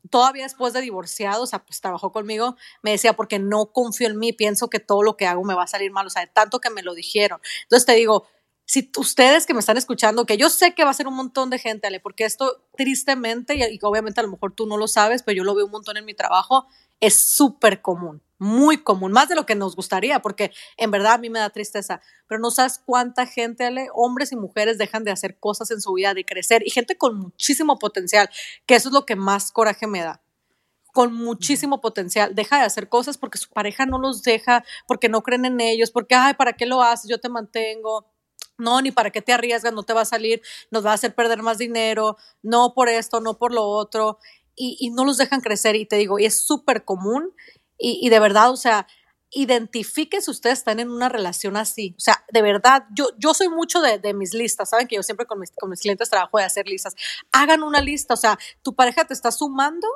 todavía 0.10 0.44
después 0.44 0.74
de 0.74 0.82
divorciado, 0.82 1.44
o 1.44 1.48
sea, 1.48 1.64
pues 1.64 1.80
trabajó 1.80 2.12
conmigo, 2.12 2.58
me 2.82 2.92
decía, 2.92 3.14
porque 3.14 3.40
no 3.40 3.68
confío 3.68 4.10
en 4.10 4.20
mí, 4.20 4.34
pienso 4.34 4.70
que 4.70 4.82
todo 4.82 5.02
lo 5.02 5.16
que 5.16 5.26
hago 5.26 5.46
me 5.46 5.56
va 5.56 5.64
a 5.64 5.68
salir 5.68 5.92
mal, 5.92 6.06
o 6.06 6.10
sea, 6.10 6.24
de 6.24 6.28
tanto 6.28 6.60
que 6.60 6.70
me 6.70 6.84
lo 6.84 6.94
dijeron. 6.94 7.40
Entonces 7.64 7.86
te 7.86 7.94
digo, 7.94 8.28
si 8.66 8.92
ustedes 8.98 9.46
que 9.46 9.54
me 9.54 9.62
están 9.62 9.78
escuchando, 9.78 10.26
que 10.26 10.36
yo 10.36 10.50
sé 10.50 10.76
que 10.76 10.84
va 10.84 10.90
a 10.90 10.94
ser 10.94 11.08
un 11.08 11.16
montón 11.16 11.50
de 11.50 11.58
gente, 11.58 11.88
Ale, 11.88 12.02
porque 12.02 12.26
esto 12.26 12.66
tristemente, 12.76 13.56
y, 13.56 13.80
obviamente 13.82 14.20
a 14.20 14.24
lo 14.24 14.30
mejor 14.30 14.54
tú 14.54 14.66
no 14.66 14.76
lo 14.76 14.90
sabes, 14.90 15.24
pero 15.24 15.38
yo 15.38 15.46
lo 15.46 15.56
veo 15.56 15.68
un 15.68 15.72
montón 15.72 15.96
en 15.96 16.04
mi 16.04 16.14
trabajo, 16.14 16.68
es 17.00 17.16
súper 17.16 17.82
común, 17.82 18.22
muy 18.44 18.84
común, 18.84 19.12
más 19.12 19.30
de 19.30 19.36
lo 19.36 19.46
que 19.46 19.56
nos 19.56 19.76
gustaría, 19.76 20.22
porque 20.22 20.52
en 20.78 20.92
verdad 20.92 21.14
a 21.14 21.18
mí 21.18 21.30
me 21.30 21.40
da 21.40 21.50
tristeza, 21.50 22.02
pero 22.28 22.42
no 22.42 22.52
sabes 22.52 22.82
cuánta 22.86 23.26
gente, 23.26 23.66
Ale, 23.66 23.88
hombres 23.94 24.32
y 24.32 24.36
mujeres 24.36 24.78
dejan 24.78 25.04
de 25.04 25.12
hacer 25.12 25.40
cosas 25.40 25.72
en 25.72 25.82
su 25.82 25.94
vida, 25.94 26.14
de 26.14 26.26
crecer, 26.26 26.62
y 26.66 26.70
gente 26.70 26.98
con 26.98 27.18
muchísimo 27.18 27.80
potencial, 27.80 28.30
que 28.66 28.76
eso 28.76 28.90
es 28.90 28.94
lo 28.94 29.06
que 29.06 29.16
más 29.16 29.52
coraje 29.52 29.88
me 29.88 30.02
da 30.02 30.22
con 30.92 31.12
muchísimo 31.12 31.82
potencial, 31.82 32.36
deja 32.36 32.58
de 32.58 32.66
hacer 32.66 32.88
cosas 32.88 33.18
porque 33.18 33.40
su 33.40 33.50
pareja 33.50 33.88
no 33.88 33.98
los 33.98 34.22
deja, 34.22 34.64
porque 34.88 35.10
no 35.10 35.24
creen 35.24 35.46
en 35.46 35.60
ellos, 35.60 35.90
porque, 35.90 36.14
ay, 36.14 36.36
¿para 36.36 36.54
qué 36.54 36.68
lo 36.68 36.84
haces? 36.84 37.10
Yo 37.10 37.20
te 37.20 37.30
mantengo 37.30 38.14
no, 38.58 38.82
ni 38.82 38.92
para 38.92 39.10
qué 39.10 39.22
te 39.22 39.34
arriesgas, 39.34 39.74
no 39.74 39.84
te 39.84 39.94
va 39.94 40.02
a 40.02 40.06
salir, 40.06 40.42
nos 40.70 40.86
va 40.86 40.92
a 40.92 40.94
hacer 40.94 41.16
perder 41.16 41.42
más 41.42 41.58
dinero, 41.58 42.18
no 42.44 42.74
por 42.76 42.90
esto, 42.90 43.20
no 43.20 43.38
por 43.38 43.52
lo 43.52 43.64
otro, 43.64 44.20
y, 44.56 44.92
no 44.92 45.06
los 45.06 45.18
dejan 45.18 45.42
crecer. 45.42 45.76
Y 45.76 45.86
te 45.86 45.96
digo, 45.96 46.20
y 46.20 46.26
es 46.26 46.46
súper 46.46 46.86
común, 46.86 47.34
y, 47.78 48.10
de 48.10 48.20
verdad, 48.20 48.52
o 48.52 48.58
sea, 48.58 48.88
identifiquen 49.32 50.22
si 50.22 50.32
ustedes 50.32 50.60
están 50.60 50.80
en 50.80 50.90
una 50.90 51.10
relación 51.10 51.58
así. 51.58 51.96
O 51.98 52.00
sea, 52.00 52.24
de 52.32 52.42
verdad, 52.42 52.86
yo, 52.96 53.10
yo 53.18 53.34
soy 53.34 53.50
mucho 53.50 53.82
de, 53.82 54.14
mis 54.14 54.34
listas, 54.34 54.70
¿saben? 54.70 54.88
Que 54.88 54.96
yo 54.96 55.04
siempre 55.04 55.26
con 55.26 55.40
mis, 55.40 55.52
con 55.52 55.70
mis 55.70 55.82
clientes 55.82 56.10
trabajo 56.10 56.38
de 56.38 56.44
hacer 56.44 56.68
listas. 56.68 56.96
Hagan 57.32 57.64
una 57.64 57.82
lista, 57.82 58.14
o 58.14 58.18
sea, 58.18 58.38
tu 58.62 58.76
pareja 58.76 59.06
te 59.06 59.14
está 59.14 59.32
sumando 59.32 59.88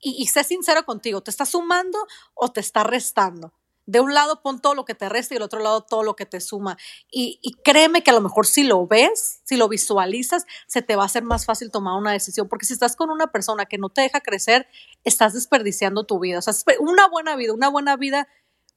y, 0.00 0.16
y 0.22 0.26
sé 0.26 0.44
sincero 0.44 0.84
contigo, 0.84 1.22
¿te 1.22 1.30
está 1.30 1.46
sumando 1.46 1.98
o 2.34 2.50
te 2.50 2.60
está 2.60 2.84
restando? 2.84 3.52
De 3.86 4.00
un 4.00 4.12
lado 4.14 4.42
pon 4.42 4.60
todo 4.60 4.74
lo 4.74 4.84
que 4.84 4.94
te 4.94 5.08
resta 5.08 5.34
y 5.34 5.36
del 5.36 5.42
otro 5.42 5.60
lado 5.60 5.82
todo 5.82 6.02
lo 6.02 6.16
que 6.16 6.26
te 6.26 6.40
suma. 6.40 6.76
Y, 7.10 7.38
y, 7.40 7.54
créeme 7.62 8.02
que 8.02 8.10
a 8.10 8.14
lo 8.14 8.20
mejor 8.20 8.46
si 8.46 8.64
lo 8.64 8.86
ves, 8.86 9.40
si 9.44 9.56
lo 9.56 9.68
visualizas, 9.68 10.44
se 10.66 10.82
te 10.82 10.96
va 10.96 11.04
a 11.04 11.06
hacer 11.06 11.22
más 11.22 11.46
fácil 11.46 11.70
tomar 11.70 11.98
una 11.98 12.12
decisión. 12.12 12.48
Porque 12.48 12.66
si 12.66 12.72
estás 12.72 12.96
con 12.96 13.10
una 13.10 13.28
persona 13.28 13.66
que 13.66 13.78
no 13.78 13.88
te 13.88 14.02
deja 14.02 14.20
crecer, 14.20 14.66
estás 15.04 15.34
desperdiciando 15.34 16.04
tu 16.04 16.18
vida. 16.18 16.38
O 16.40 16.42
sea, 16.42 16.52
una 16.80 17.08
buena 17.08 17.36
vida, 17.36 17.52
una 17.52 17.68
buena 17.68 17.96
vida. 17.96 18.28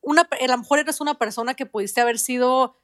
Una, 0.01 0.21
a 0.21 0.47
lo 0.47 0.57
mejor 0.57 0.79
eres 0.79 1.01
una 1.01 1.17
persona 1.17 1.55
que 1.55 1.65
pudiste 1.65 1.99
haber 1.99 2.19
sido 2.19 2.77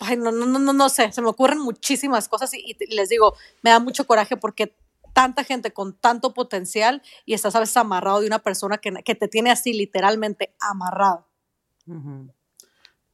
Ay, 0.00 0.16
no, 0.16 0.32
no, 0.32 0.46
no, 0.46 0.72
no 0.72 0.88
sé, 0.88 1.12
se 1.12 1.22
me 1.22 1.28
ocurren 1.28 1.60
muchísimas 1.60 2.28
cosas 2.28 2.52
y, 2.52 2.76
y, 2.78 2.94
les 2.96 3.08
digo, 3.08 3.36
me 3.62 3.70
da 3.70 3.78
mucho 3.78 4.06
coraje 4.06 4.36
porque 4.36 4.74
tanta 5.14 5.44
gente 5.44 5.72
con 5.72 5.96
tanto 5.96 6.34
potencial 6.34 7.00
y 7.24 7.32
estás 7.32 7.54
a 7.56 7.60
veces 7.60 7.76
amarrado 7.78 8.20
de 8.20 8.26
una 8.26 8.40
persona 8.40 8.78
que, 8.78 8.92
que 9.02 9.14
te 9.14 9.28
tiene 9.28 9.50
así 9.50 9.72
literalmente 9.72 10.54
amarrado. 10.60 11.26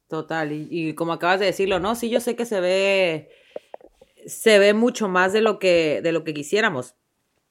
Total, 0.08 0.50
y, 0.50 0.94
como 0.94 1.12
acabas 1.12 1.38
de 1.38 1.46
decirlo, 1.46 1.78
¿no? 1.78 1.94
Sí, 1.94 2.10
yo 2.10 2.18
sé 2.18 2.34
que 2.34 2.44
se 2.44 2.60
ve, 2.60 3.30
se 4.26 4.58
ve 4.58 4.74
mucho 4.74 5.08
más 5.08 5.32
de 5.32 5.40
lo 5.40 5.60
que, 5.60 6.00
de 6.02 6.10
lo 6.10 6.24
que 6.24 6.34
quisiéramos. 6.34 6.96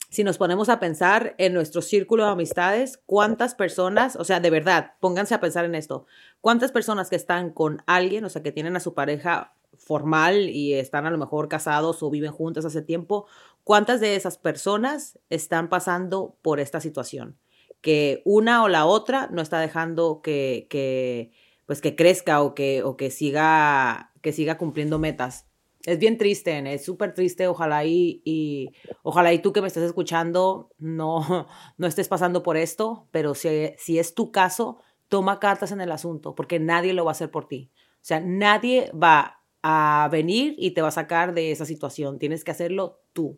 Si 0.09 0.23
nos 0.23 0.37
ponemos 0.37 0.69
a 0.69 0.79
pensar 0.79 1.35
en 1.37 1.53
nuestro 1.53 1.81
círculo 1.81 2.25
de 2.25 2.31
amistades, 2.31 2.99
¿cuántas 3.05 3.55
personas, 3.55 4.15
o 4.15 4.23
sea, 4.23 4.39
de 4.39 4.49
verdad, 4.49 4.93
pónganse 4.99 5.35
a 5.35 5.39
pensar 5.39 5.65
en 5.65 5.75
esto, 5.75 6.05
cuántas 6.41 6.71
personas 6.71 7.09
que 7.09 7.15
están 7.15 7.51
con 7.51 7.83
alguien, 7.85 8.25
o 8.25 8.29
sea, 8.29 8.41
que 8.41 8.51
tienen 8.51 8.75
a 8.75 8.79
su 8.79 8.93
pareja 8.93 9.53
formal 9.77 10.49
y 10.49 10.73
están 10.73 11.05
a 11.05 11.11
lo 11.11 11.17
mejor 11.17 11.47
casados 11.47 12.03
o 12.03 12.09
viven 12.09 12.31
juntas 12.31 12.65
hace 12.65 12.81
tiempo, 12.81 13.25
¿cuántas 13.69 13.99
de 13.99 14.15
esas 14.15 14.39
personas 14.39 15.19
están 15.29 15.69
pasando 15.69 16.39
por 16.41 16.59
esta 16.59 16.81
situación? 16.81 17.37
Que 17.81 18.23
una 18.25 18.63
o 18.63 18.67
la 18.67 18.87
otra 18.87 19.29
no 19.31 19.43
está 19.43 19.59
dejando 19.59 20.23
que, 20.23 20.65
que 20.71 21.33
pues 21.67 21.79
que 21.79 21.95
crezca 21.95 22.41
o 22.41 22.55
que, 22.55 22.81
o 22.81 22.97
que 22.97 23.11
siga, 23.11 24.11
que 24.23 24.33
siga 24.33 24.57
cumpliendo 24.57 24.97
metas. 24.97 25.45
Es 25.85 25.99
bien 25.99 26.17
triste, 26.17 26.73
es 26.73 26.83
súper 26.83 27.13
triste. 27.13 27.47
Ojalá 27.47 27.85
y, 27.85 28.23
y, 28.25 28.71
ojalá 29.03 29.33
y 29.33 29.39
tú 29.39 29.53
que 29.53 29.61
me 29.61 29.67
estés 29.67 29.83
escuchando 29.83 30.71
no, 30.79 31.47
no 31.77 31.85
estés 31.85 32.07
pasando 32.07 32.41
por 32.41 32.57
esto, 32.57 33.07
pero 33.11 33.35
si, 33.35 33.75
si 33.77 33.99
es 33.99 34.15
tu 34.15 34.31
caso, 34.31 34.79
toma 35.09 35.39
cartas 35.39 35.71
en 35.71 35.81
el 35.81 35.91
asunto, 35.91 36.33
porque 36.33 36.59
nadie 36.59 36.93
lo 36.93 37.05
va 37.05 37.11
a 37.11 37.13
hacer 37.13 37.29
por 37.29 37.47
ti. 37.47 37.69
O 37.75 38.01
sea, 38.01 38.19
nadie 38.19 38.91
va 38.99 39.38
a 39.61 40.07
venir 40.11 40.55
y 40.57 40.71
te 40.71 40.81
va 40.81 40.89
a 40.89 40.91
sacar 40.91 41.33
de 41.33 41.51
esa 41.51 41.65
situación. 41.65 42.19
Tienes 42.19 42.43
que 42.43 42.51
hacerlo 42.51 43.01
tú. 43.13 43.37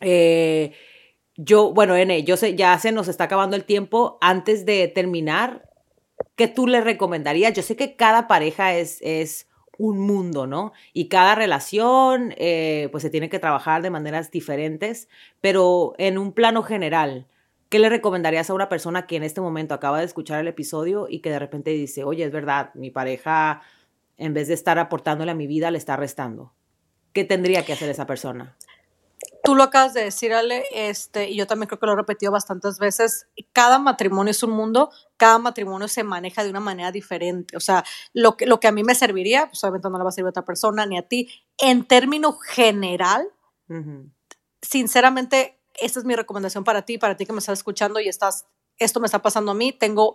Eh, 0.00 0.72
yo, 1.36 1.72
bueno, 1.72 1.96
N, 1.96 2.22
yo 2.24 2.36
sé, 2.36 2.54
ya 2.54 2.78
se 2.78 2.92
nos 2.92 3.08
está 3.08 3.24
acabando 3.24 3.56
el 3.56 3.64
tiempo. 3.64 4.18
Antes 4.20 4.64
de 4.64 4.88
terminar, 4.88 5.68
¿qué 6.34 6.48
tú 6.48 6.66
le 6.66 6.80
recomendarías? 6.80 7.52
Yo 7.52 7.62
sé 7.62 7.76
que 7.76 7.96
cada 7.96 8.26
pareja 8.26 8.74
es, 8.74 8.98
es 9.02 9.48
un 9.78 9.98
mundo, 9.98 10.46
¿no? 10.46 10.72
Y 10.92 11.08
cada 11.08 11.34
relación, 11.34 12.34
eh, 12.38 12.88
pues 12.92 13.02
se 13.02 13.10
tiene 13.10 13.28
que 13.28 13.38
trabajar 13.38 13.82
de 13.82 13.90
maneras 13.90 14.30
diferentes, 14.30 15.08
pero 15.40 15.94
en 15.98 16.18
un 16.18 16.32
plano 16.32 16.62
general, 16.62 17.26
¿qué 17.68 17.78
le 17.78 17.88
recomendarías 17.88 18.48
a 18.48 18.54
una 18.54 18.68
persona 18.68 19.06
que 19.06 19.16
en 19.16 19.22
este 19.22 19.40
momento 19.40 19.74
acaba 19.74 19.98
de 19.98 20.06
escuchar 20.06 20.40
el 20.40 20.48
episodio 20.48 21.06
y 21.10 21.20
que 21.20 21.30
de 21.30 21.38
repente 21.38 21.70
dice, 21.70 22.04
oye, 22.04 22.24
es 22.24 22.32
verdad, 22.32 22.70
mi 22.74 22.90
pareja 22.90 23.62
en 24.16 24.34
vez 24.34 24.48
de 24.48 24.54
estar 24.54 24.78
aportándole 24.78 25.30
a 25.30 25.34
mi 25.34 25.46
vida, 25.46 25.70
le 25.70 25.78
está 25.78 25.96
restando. 25.96 26.52
¿Qué 27.12 27.24
tendría 27.24 27.64
que 27.64 27.72
hacer 27.72 27.88
esa 27.88 28.06
persona? 28.06 28.56
Tú 29.42 29.54
lo 29.54 29.62
acabas 29.62 29.94
de 29.94 30.04
decir, 30.04 30.34
Ale, 30.34 30.64
este, 30.72 31.30
y 31.30 31.36
yo 31.36 31.46
también 31.46 31.68
creo 31.68 31.78
que 31.78 31.86
lo 31.86 31.92
he 31.92 31.96
repetido 31.96 32.32
bastantes 32.32 32.78
veces. 32.78 33.26
Cada 33.52 33.78
matrimonio 33.78 34.32
es 34.32 34.42
un 34.42 34.50
mundo, 34.50 34.90
cada 35.16 35.38
matrimonio 35.38 35.88
se 35.88 36.02
maneja 36.02 36.42
de 36.42 36.50
una 36.50 36.60
manera 36.60 36.90
diferente. 36.90 37.56
O 37.56 37.60
sea, 37.60 37.84
lo 38.12 38.36
que, 38.36 38.46
lo 38.46 38.58
que 38.60 38.66
a 38.68 38.72
mí 38.72 38.82
me 38.82 38.94
serviría, 38.94 39.46
pues 39.46 39.62
obviamente 39.62 39.88
no 39.88 39.98
le 39.98 40.04
va 40.04 40.08
a 40.10 40.12
servir 40.12 40.26
a 40.26 40.30
otra 40.30 40.44
persona 40.44 40.84
ni 40.84 40.98
a 40.98 41.02
ti. 41.02 41.30
En 41.58 41.84
término 41.84 42.32
general, 42.32 43.28
sinceramente, 44.60 45.60
esta 45.80 46.00
es 46.00 46.04
mi 46.04 46.16
recomendación 46.16 46.64
para 46.64 46.82
ti, 46.82 46.98
para 46.98 47.16
ti 47.16 47.24
que 47.24 47.32
me 47.32 47.38
estás 47.38 47.58
escuchando 47.58 48.00
y 48.00 48.08
estás, 48.08 48.46
esto 48.78 49.00
me 49.00 49.06
está 49.06 49.22
pasando 49.22 49.52
a 49.52 49.54
mí. 49.54 49.72
Tengo 49.72 50.12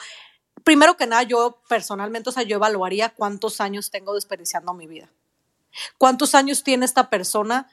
primero 0.64 0.98
que 0.98 1.08
nada, 1.08 1.24
yo 1.24 1.62
personalmente, 1.68 2.30
o 2.30 2.34
sea, 2.34 2.44
yo 2.44 2.56
evaluaría 2.58 3.10
cuántos 3.10 3.62
años 3.62 3.92
tengo 3.92 4.14
desperdiciando 4.14 4.74
mi 4.74 4.88
vida. 4.88 5.10
¿Cuántos 5.98 6.36
años 6.36 6.64
tiene 6.64 6.86
esta 6.86 7.10
persona 7.10 7.70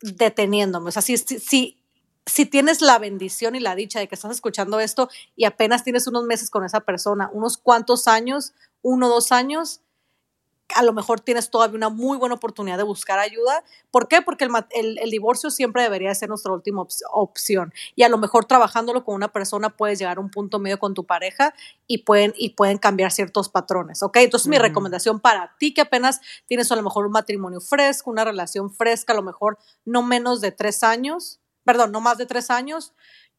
deteniéndome? 0.00 0.88
O 0.88 0.92
sea, 0.92 1.02
si, 1.02 1.16
si, 1.16 1.82
si 2.26 2.46
tienes 2.46 2.80
la 2.80 2.98
bendición 2.98 3.56
y 3.56 3.60
la 3.60 3.74
dicha 3.74 3.98
de 3.98 4.08
que 4.08 4.14
estás 4.14 4.32
escuchando 4.32 4.80
esto 4.80 5.08
y 5.36 5.44
apenas 5.44 5.84
tienes 5.84 6.06
unos 6.06 6.24
meses 6.24 6.50
con 6.50 6.64
esa 6.64 6.80
persona, 6.80 7.30
unos 7.32 7.58
cuantos 7.58 8.08
años, 8.08 8.54
uno 8.82 9.08
dos 9.08 9.32
años, 9.32 9.80
a 10.74 10.82
lo 10.82 10.92
mejor 10.92 11.20
tienes 11.20 11.50
todavía 11.50 11.76
una 11.76 11.88
muy 11.88 12.16
buena 12.16 12.34
oportunidad 12.34 12.78
de 12.78 12.84
buscar 12.84 13.18
ayuda. 13.18 13.62
¿Por 13.90 14.08
qué? 14.08 14.22
Porque 14.22 14.44
el, 14.44 14.98
el, 14.98 15.10
divorcio 15.10 15.50
siempre 15.50 15.82
debería 15.82 16.14
ser 16.14 16.28
nuestra 16.28 16.52
última 16.52 16.86
opción. 17.12 17.72
Y 17.94 18.02
a 18.02 18.08
lo 18.08 18.18
mejor 18.18 18.46
trabajándolo 18.46 19.04
con 19.04 19.14
una 19.14 19.28
persona 19.28 19.70
puedes 19.70 19.98
llegar 19.98 20.16
a 20.16 20.20
un 20.20 20.30
punto 20.30 20.58
medio 20.58 20.78
con 20.78 20.94
tu 20.94 21.04
pareja 21.04 21.54
y 21.86 21.98
pueden, 21.98 22.32
y 22.36 22.50
pueden 22.50 22.78
cambiar 22.78 23.12
ciertos 23.12 23.48
patrones, 23.48 24.02
¿ok? 24.02 24.16
Entonces 24.18 24.48
mi 24.48 24.58
recomendación 24.58 25.20
para 25.20 25.54
ti 25.58 25.74
que 25.74 25.82
apenas 25.82 26.20
tienes 26.46 26.70
a 26.72 26.76
lo 26.76 26.82
mejor 26.82 27.06
un 27.06 27.12
matrimonio 27.12 27.60
fresco, 27.60 28.10
una 28.10 28.24
relación 28.24 28.72
fresca, 28.72 29.12
a 29.12 29.16
lo 29.16 29.22
mejor 29.22 29.58
no 29.84 30.02
menos 30.02 30.40
de 30.40 30.50
tres 30.50 30.82
años, 30.82 31.40
perdón, 31.64 31.92
no 31.92 32.00
más 32.00 32.18
de 32.18 32.26
tres 32.26 32.50
años, 32.50 32.94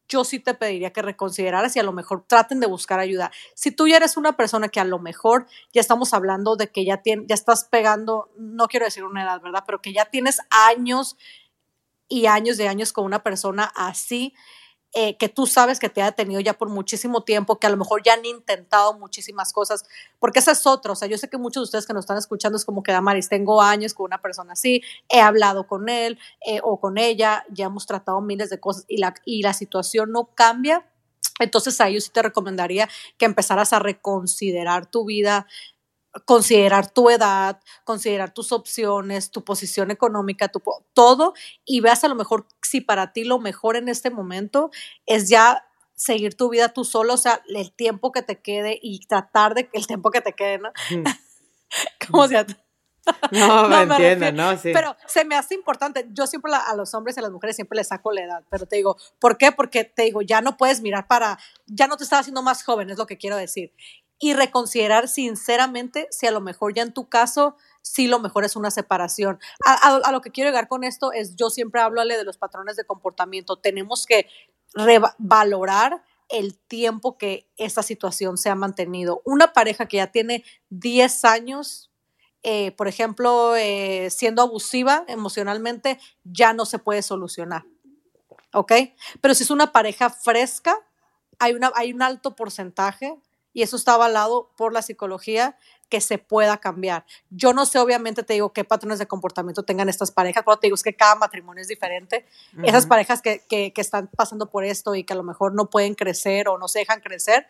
yo 0.08 0.24
sí 0.24 0.38
te 0.38 0.54
pediría 0.54 0.92
que 0.92 1.02
reconsideraras 1.02 1.76
y 1.76 1.78
a 1.78 1.82
lo 1.82 1.92
mejor 1.92 2.24
traten 2.26 2.60
de 2.60 2.66
buscar 2.66 3.00
ayuda. 3.00 3.30
Si 3.54 3.70
tú 3.70 3.88
ya 3.88 3.96
eres 3.96 4.16
una 4.16 4.36
persona 4.36 4.68
que 4.68 4.80
a 4.80 4.84
lo 4.84 4.98
mejor 4.98 5.46
ya 5.72 5.80
estamos 5.80 6.14
hablando 6.14 6.56
de 6.56 6.70
que 6.70 6.84
ya, 6.84 7.00
ya 7.04 7.34
estás 7.34 7.64
pegando, 7.64 8.30
no 8.36 8.66
quiero 8.68 8.86
decir 8.86 9.04
una 9.04 9.22
edad, 9.22 9.40
¿verdad? 9.40 9.64
Pero 9.66 9.80
que 9.82 9.92
ya 9.92 10.06
tienes 10.06 10.40
años 10.50 11.16
y 12.08 12.26
años 12.26 12.56
de 12.56 12.68
años 12.68 12.92
con 12.92 13.04
una 13.04 13.22
persona 13.22 13.72
así, 13.74 14.34
eh, 14.94 15.16
que 15.16 15.28
tú 15.28 15.46
sabes 15.46 15.78
que 15.78 15.88
te 15.88 16.02
ha 16.02 16.12
tenido 16.12 16.40
ya 16.40 16.54
por 16.54 16.68
muchísimo 16.68 17.22
tiempo, 17.22 17.58
que 17.58 17.66
a 17.66 17.70
lo 17.70 17.76
mejor 17.76 18.02
ya 18.02 18.14
han 18.14 18.24
intentado 18.24 18.98
muchísimas 18.98 19.52
cosas, 19.52 19.84
porque 20.18 20.38
esa 20.38 20.52
es 20.52 20.66
otra, 20.66 20.92
o 20.92 20.96
sea, 20.96 21.06
yo 21.08 21.18
sé 21.18 21.28
que 21.28 21.38
muchos 21.38 21.62
de 21.62 21.64
ustedes 21.64 21.86
que 21.86 21.92
nos 21.92 22.04
están 22.04 22.16
escuchando 22.18 22.56
es 22.56 22.64
como 22.64 22.82
que, 22.82 22.92
Damaris, 22.92 23.28
tengo 23.28 23.60
años 23.60 23.92
con 23.94 24.04
una 24.04 24.22
persona 24.22 24.54
así, 24.54 24.82
he 25.08 25.20
hablado 25.20 25.66
con 25.66 25.88
él 25.88 26.18
eh, 26.46 26.60
o 26.62 26.80
con 26.80 26.98
ella, 26.98 27.44
ya 27.50 27.66
hemos 27.66 27.86
tratado 27.86 28.20
miles 28.20 28.48
de 28.48 28.58
cosas 28.58 28.84
y 28.88 28.98
la, 28.98 29.14
y 29.24 29.42
la 29.42 29.52
situación 29.52 30.12
no 30.12 30.30
cambia, 30.34 30.86
entonces 31.38 31.80
a 31.80 31.88
ellos 31.88 32.04
sí 32.04 32.10
te 32.10 32.22
recomendaría 32.22 32.88
que 33.18 33.26
empezaras 33.26 33.72
a 33.72 33.78
reconsiderar 33.78 34.86
tu 34.86 35.04
vida, 35.04 35.46
considerar 36.24 36.90
tu 36.90 37.10
edad, 37.10 37.60
considerar 37.84 38.32
tus 38.32 38.52
opciones, 38.52 39.30
tu 39.30 39.44
posición 39.44 39.90
económica, 39.90 40.48
tu, 40.48 40.62
todo, 40.92 41.34
y 41.64 41.80
veas 41.80 42.04
a 42.04 42.08
lo 42.08 42.14
mejor 42.14 42.46
si 42.62 42.80
para 42.80 43.12
ti 43.12 43.24
lo 43.24 43.38
mejor 43.38 43.76
en 43.76 43.88
este 43.88 44.10
momento 44.10 44.70
es 45.06 45.28
ya 45.28 45.66
seguir 45.94 46.34
tu 46.34 46.50
vida 46.50 46.68
tú 46.70 46.84
solo, 46.84 47.14
o 47.14 47.18
sea, 47.18 47.42
el 47.48 47.72
tiempo 47.72 48.12
que 48.12 48.22
te 48.22 48.40
quede 48.40 48.78
y 48.82 49.00
tratar 49.06 49.54
de 49.54 49.68
que 49.68 49.78
el 49.78 49.86
tiempo 49.86 50.10
que 50.10 50.20
te 50.20 50.32
quede, 50.32 50.58
¿no? 50.58 50.72
Como 52.10 52.28
sea. 52.28 52.46
No, 53.30 53.68
me, 53.68 53.82
entiendo, 53.82 54.32
¿no? 54.32 54.58
Sí. 54.58 54.72
Pero 54.72 54.96
se 55.06 55.24
me 55.24 55.36
hace 55.36 55.54
importante. 55.54 56.08
Yo 56.10 56.26
siempre 56.26 56.50
a 56.52 56.74
los 56.74 56.92
hombres 56.92 57.16
y 57.16 57.20
a 57.20 57.22
las 57.22 57.30
mujeres 57.30 57.54
siempre 57.54 57.76
les 57.76 57.86
saco 57.86 58.10
la 58.10 58.22
edad, 58.22 58.44
pero 58.50 58.66
te 58.66 58.74
digo, 58.74 58.96
¿por 59.20 59.38
qué? 59.38 59.52
Porque 59.52 59.84
te 59.84 60.02
digo, 60.02 60.22
ya 60.22 60.40
no 60.40 60.56
puedes 60.56 60.80
mirar 60.80 61.06
para, 61.06 61.38
ya 61.66 61.86
no 61.86 61.96
te 61.96 62.02
estás 62.02 62.22
haciendo 62.22 62.42
más 62.42 62.64
joven, 62.64 62.90
es 62.90 62.98
lo 62.98 63.06
que 63.06 63.16
quiero 63.16 63.36
decir 63.36 63.72
y 64.18 64.34
reconsiderar 64.34 65.08
sinceramente 65.08 66.08
si 66.10 66.26
a 66.26 66.30
lo 66.30 66.40
mejor 66.40 66.74
ya 66.74 66.82
en 66.82 66.92
tu 66.92 67.08
caso 67.08 67.56
sí 67.82 68.08
lo 68.08 68.18
mejor 68.18 68.44
es 68.44 68.56
una 68.56 68.70
separación. 68.70 69.38
A, 69.64 70.10
lo 70.10 70.20
que 70.20 70.30
quiero 70.30 70.50
llegar 70.50 70.68
con 70.68 70.84
esto 70.84 71.12
es, 71.12 71.36
yo 71.36 71.50
siempre 71.50 71.80
hablo 71.80 72.04
de 72.04 72.24
los 72.24 72.36
patrones 72.36 72.76
de 72.76 72.84
comportamiento. 72.84 73.58
Tenemos 73.58 74.06
que 74.06 74.28
valorar 75.18 76.02
el 76.28 76.58
tiempo 76.58 77.16
que 77.16 77.48
esta 77.56 77.82
situación 77.82 78.38
se 78.38 78.50
ha 78.50 78.54
mantenido. 78.54 79.22
Una 79.24 79.52
pareja 79.52 79.86
que 79.86 79.98
ya 79.98 80.08
tiene 80.08 80.44
10 80.70 81.24
años, 81.24 81.92
eh, 82.42 82.72
por 82.72 82.88
ejemplo, 82.88 83.54
eh, 83.54 84.08
siendo 84.10 84.42
abusiva 84.42 85.04
emocionalmente, 85.06 86.00
ya 86.24 86.52
no 86.52 86.66
se 86.66 86.78
puede 86.78 87.02
solucionar. 87.02 87.64
¿Ok? 88.52 88.72
Pero 89.20 89.34
si 89.34 89.44
es 89.44 89.50
una 89.50 89.70
pareja 89.70 90.10
fresca, 90.10 90.76
hay, 91.38 91.52
una, 91.52 91.70
hay 91.74 91.92
un 91.92 92.02
alto 92.02 92.34
porcentaje 92.34 93.16
y 93.56 93.62
eso 93.62 93.76
está 93.76 93.94
avalado 93.94 94.52
por 94.54 94.74
la 94.74 94.82
psicología 94.82 95.56
que 95.88 96.02
se 96.02 96.18
pueda 96.18 96.58
cambiar. 96.58 97.06
Yo 97.30 97.54
no 97.54 97.64
sé, 97.64 97.78
obviamente, 97.78 98.22
te 98.22 98.34
digo 98.34 98.52
qué 98.52 98.64
patrones 98.64 98.98
de 98.98 99.06
comportamiento 99.06 99.62
tengan 99.62 99.88
estas 99.88 100.10
parejas, 100.10 100.42
pero 100.44 100.58
te 100.58 100.66
digo 100.66 100.74
es 100.74 100.82
que 100.82 100.94
cada 100.94 101.14
matrimonio 101.14 101.62
es 101.62 101.68
diferente. 101.68 102.26
Esas 102.62 102.84
parejas 102.84 103.22
que, 103.22 103.46
que, 103.48 103.72
están 103.76 104.08
pasando 104.14 104.50
por 104.50 104.62
esto 104.62 104.94
y 104.94 105.04
que 105.04 105.14
a 105.14 105.16
lo 105.16 105.22
mejor 105.22 105.54
no 105.54 105.70
pueden 105.70 105.94
crecer 105.94 106.50
o 106.50 106.58
no 106.58 106.68
se 106.68 106.80
dejan 106.80 107.00
crecer, 107.00 107.46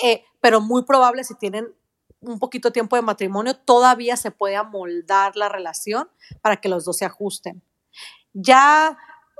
eh, 0.00 0.22
pero 0.40 0.60
muy 0.60 0.84
probable 0.84 1.24
si 1.24 1.34
tienen 1.34 1.74
un 2.20 2.38
poquito 2.38 2.70
tiempo 2.70 2.94
de 2.94 3.02
matrimonio, 3.02 3.56
todavía 3.56 4.16
se 4.16 4.30
puede 4.30 4.54
amoldar 4.54 5.34
la 5.34 5.48
relación 5.48 6.08
para 6.40 6.58
que 6.58 6.68
los 6.68 6.84
dos 6.84 6.98
se 6.98 7.04
ajusten. 7.04 7.64
Ya 8.32 8.96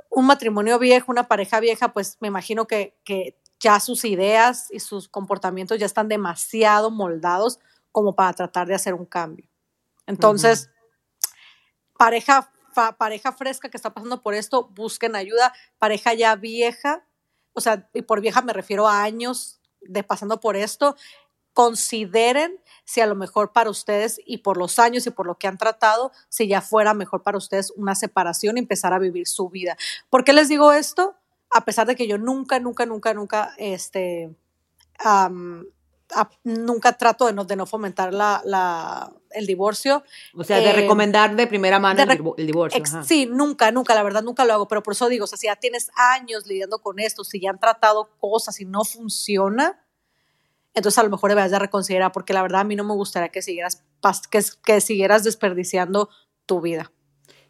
un 0.09 0.25
matrimonio 0.25 0.79
viejo, 0.79 1.13
una 1.13 1.29
pareja 1.29 1.61
vieja, 1.61 1.93
pues 1.93 2.17
me 2.19 2.27
imagino 2.27 2.67
que, 2.67 2.97
que 3.05 3.39
ya 3.59 3.79
sus 3.79 4.05
ideas 4.05 4.67
y 4.71 4.79
sus 4.79 5.09
comportamientos 5.09 5.77
ya 5.77 5.85
están 5.85 6.07
demasiado 6.07 6.91
moldados 6.91 7.59
como 7.91 8.15
para 8.15 8.33
tratar 8.33 8.67
de 8.67 8.75
hacer 8.75 8.93
un 8.93 9.05
cambio. 9.05 9.47
Entonces, 10.07 10.69
pareja, 11.97 12.51
pareja 12.97 13.31
fresca 13.31 13.69
que 13.69 13.77
está 13.77 13.93
pasando 13.93 14.21
por 14.21 14.33
esto, 14.33 14.69
busquen 14.69 15.15
ayuda. 15.15 15.53
Pareja 15.77 16.13
ya 16.13 16.35
vieja, 16.35 17.05
o 17.53 17.61
sea, 17.61 17.89
y 17.93 18.01
por 18.01 18.21
vieja 18.21 18.41
me 18.41 18.53
refiero 18.53 18.87
a 18.87 19.03
años 19.03 19.59
de 19.81 20.03
pasando 20.03 20.39
por 20.39 20.55
esto, 20.55 20.95
consideren 21.53 22.57
si 22.85 23.01
a 23.01 23.05
lo 23.05 23.15
mejor 23.15 23.51
para 23.51 23.69
ustedes 23.69 24.19
y 24.25 24.39
por 24.39 24.57
los 24.57 24.79
años 24.79 25.05
y 25.07 25.11
por 25.11 25.27
lo 25.27 25.37
que 25.37 25.47
han 25.47 25.57
tratado, 25.57 26.11
si 26.29 26.47
ya 26.47 26.61
fuera 26.61 26.93
mejor 26.93 27.21
para 27.21 27.37
ustedes 27.37 27.71
una 27.75 27.95
separación 27.95 28.57
y 28.57 28.61
empezar 28.61 28.93
a 28.93 28.99
vivir 28.99 29.27
su 29.27 29.49
vida. 29.49 29.77
¿Por 30.09 30.23
qué 30.23 30.31
les 30.31 30.47
digo 30.47 30.71
esto? 30.71 31.18
A 31.51 31.65
pesar 31.65 31.87
de 31.87 31.95
que 31.95 32.07
yo 32.07 32.17
nunca, 32.17 32.59
nunca, 32.59 32.85
nunca, 32.85 33.13
nunca, 33.13 33.53
este, 33.57 34.29
nunca 36.43 36.93
trato 36.93 37.27
de 37.27 37.33
no, 37.33 37.45
de 37.45 37.55
no 37.55 37.65
fomentar 37.65 38.13
la, 38.13 39.11
el 39.31 39.45
divorcio. 39.45 40.03
O 40.35 40.43
sea, 40.43 40.57
de 40.57 40.69
eh, 40.69 40.73
recomendar 40.73 41.35
de 41.35 41.47
primera 41.47 41.79
mano 41.79 42.01
el, 42.37 42.45
divorcio. 42.45 42.83
sí, 43.03 43.27
nunca, 43.27 43.71
nunca, 43.71 43.95
la 43.95 44.03
verdad, 44.03 44.23
nunca 44.23 44.45
lo 44.45 44.53
hago, 44.53 44.67
pero 44.67 44.83
por 44.83 44.93
eso 44.93 45.09
digo, 45.09 45.25
o 45.25 45.27
sea, 45.27 45.37
si 45.37 45.47
ya 45.47 45.55
tienes 45.55 45.91
años 45.95 46.47
lidiando 46.47 46.79
con 46.79 46.99
esto, 46.99 47.23
si 47.23 47.39
ya 47.39 47.51
han 47.51 47.59
tratado 47.59 48.09
cosas 48.19 48.59
y 48.59 48.65
no 48.65 48.83
funciona, 48.83 49.79
entonces 50.73 50.97
a 50.99 51.03
lo 51.03 51.09
mejor 51.09 51.29
debes 51.31 51.51
de 51.51 51.59
reconsiderar, 51.59 52.11
porque 52.11 52.33
la 52.33 52.41
verdad 52.41 52.61
a 52.61 52.63
mí 52.63 52.75
no 52.75 52.83
me 52.83 52.93
gustaría 52.93 53.29
que 53.29 53.41
siguieras, 53.41 53.83
que, 54.29 54.43
que 54.63 54.81
siguieras 54.81 55.23
desperdiciando 55.23 56.09
tu 56.45 56.61
vida. 56.61 56.91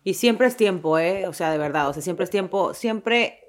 Y 0.03 0.13
siempre 0.13 0.47
es 0.47 0.55
tiempo, 0.55 0.97
¿eh? 0.97 1.27
O 1.27 1.33
sea, 1.33 1.51
de 1.51 1.57
verdad, 1.57 1.89
o 1.89 1.93
sea, 1.93 2.01
siempre 2.01 2.23
es 2.23 2.29
tiempo, 2.29 2.73
siempre 2.73 3.48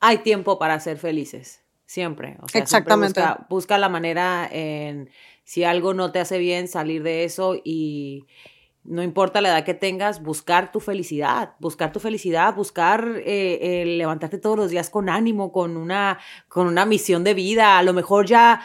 hay 0.00 0.18
tiempo 0.18 0.58
para 0.58 0.78
ser 0.80 0.98
felices. 0.98 1.62
Siempre. 1.86 2.38
O 2.40 2.48
sea, 2.48 2.62
Exactamente. 2.62 3.22
busca, 3.48 3.78
la 3.78 3.88
manera 3.88 4.48
en 4.50 5.10
si 5.44 5.64
algo 5.64 5.92
no 5.92 6.12
te 6.12 6.18
hace 6.18 6.38
bien, 6.38 6.66
salir 6.66 7.02
de 7.02 7.24
eso 7.24 7.56
y 7.62 8.26
no 8.84 9.02
importa 9.02 9.40
la 9.40 9.50
edad 9.50 9.64
que 9.64 9.74
tengas, 9.74 10.22
buscar 10.22 10.72
tu 10.72 10.80
felicidad, 10.80 11.54
buscar 11.58 11.92
tu 11.92 12.00
felicidad, 12.00 12.54
buscar 12.54 13.06
eh, 13.24 13.84
levantarte 13.86 14.38
todos 14.38 14.56
los 14.56 14.70
días 14.70 14.88
con 14.88 15.08
ánimo, 15.08 15.52
con 15.52 15.76
una, 15.76 16.18
con 16.48 16.66
una 16.66 16.86
misión 16.86 17.22
de 17.22 17.34
vida. 17.34 17.78
A 17.78 17.82
lo 17.82 17.92
mejor 17.92 18.26
ya 18.26 18.62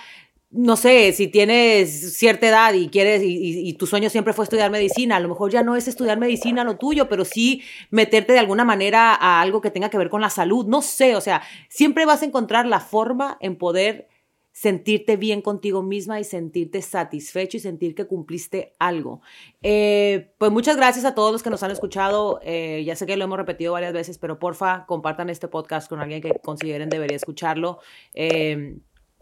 no 0.51 0.77
sé, 0.77 1.13
si 1.13 1.27
tienes 1.27 2.17
cierta 2.17 2.47
edad 2.47 2.73
y 2.73 2.89
quieres, 2.89 3.21
y, 3.23 3.71
tu 3.73 3.85
sueño 3.85 4.09
siempre 4.09 4.33
fue 4.33 4.45
estudiar 4.45 4.71
medicina, 4.71 5.17
a 5.17 5.19
lo 5.19 5.29
mejor 5.29 5.51
ya 5.51 5.61
no 5.61 5.75
es 5.75 5.87
estudiar 5.87 6.17
medicina 6.17 6.63
lo 6.63 6.77
tuyo, 6.77 7.07
pero 7.07 7.23
sí 7.23 7.61
meterte 7.91 8.33
de 8.33 8.39
alguna 8.39 8.65
manera 8.65 9.13
a 9.13 9.41
algo 9.41 9.61
que 9.61 9.69
tenga 9.69 9.89
que 9.89 9.97
ver 9.99 10.09
con 10.09 10.21
la 10.21 10.31
salud, 10.31 10.65
no 10.65 10.81
sé, 10.81 11.15
o 11.15 11.21
sea, 11.21 11.43
siempre 11.69 12.05
vas 12.05 12.23
a 12.23 12.25
encontrar 12.25 12.65
la 12.65 12.79
forma 12.79 13.37
en 13.41 13.57
poder 13.57 14.07
sentirte 14.51 15.15
bien 15.15 15.41
contigo 15.41 15.83
misma 15.83 16.19
y 16.19 16.23
sentirte 16.23 16.81
satisfecho 16.81 17.55
y 17.55 17.59
sentir 17.61 17.95
que 17.95 18.07
cumpliste 18.07 18.73
algo. 18.77 19.21
Eh, 19.61 20.33
pues 20.37 20.51
muchas 20.51 20.75
gracias 20.75 21.05
a 21.05 21.15
todos 21.15 21.31
los 21.31 21.43
que 21.43 21.49
nos 21.49 21.63
han 21.63 21.71
escuchado. 21.71 22.41
Eh, 22.43 22.83
ya 22.85 22.97
sé 22.97 23.05
que 23.05 23.15
lo 23.15 23.23
hemos 23.23 23.37
repetido 23.37 23.71
varias 23.71 23.93
veces, 23.93 24.17
pero 24.17 24.37
porfa, 24.37 24.85
compartan 24.85 25.29
este 25.29 25.47
podcast 25.47 25.87
con 25.87 26.01
alguien 26.01 26.21
que 26.21 26.33
consideren 26.43 26.89
debería 26.89 27.15
escucharlo. 27.15 27.79
Eh, 28.13 28.79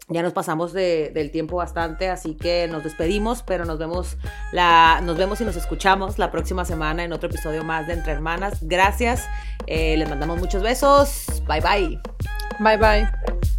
ya 0.08 0.22
nos 0.22 0.32
pasamos 0.32 0.72
del 0.72 1.30
tiempo 1.30 1.56
bastante, 1.56 2.08
así 2.08 2.34
que 2.34 2.66
nos 2.68 2.82
despedimos, 2.82 3.42
pero 3.42 3.64
nos 3.64 3.78
vemos, 3.78 4.16
la, 4.52 5.00
nos 5.02 5.18
vemos 5.18 5.40
y 5.40 5.44
nos 5.44 5.56
escuchamos 5.56 6.18
la 6.18 6.30
próxima 6.30 6.64
semana 6.64 7.04
en 7.04 7.12
otro 7.12 7.28
episodio 7.28 7.62
más 7.62 7.86
de 7.86 7.94
Entre 7.94 8.12
Hermanas. 8.12 8.58
Gracias, 8.62 9.26
eh, 9.66 9.96
les 9.96 10.08
mandamos 10.08 10.38
muchos 10.38 10.62
besos. 10.62 11.26
Bye 11.46 11.60
bye. 11.60 12.00
Bye 12.60 12.76
bye. 12.78 13.57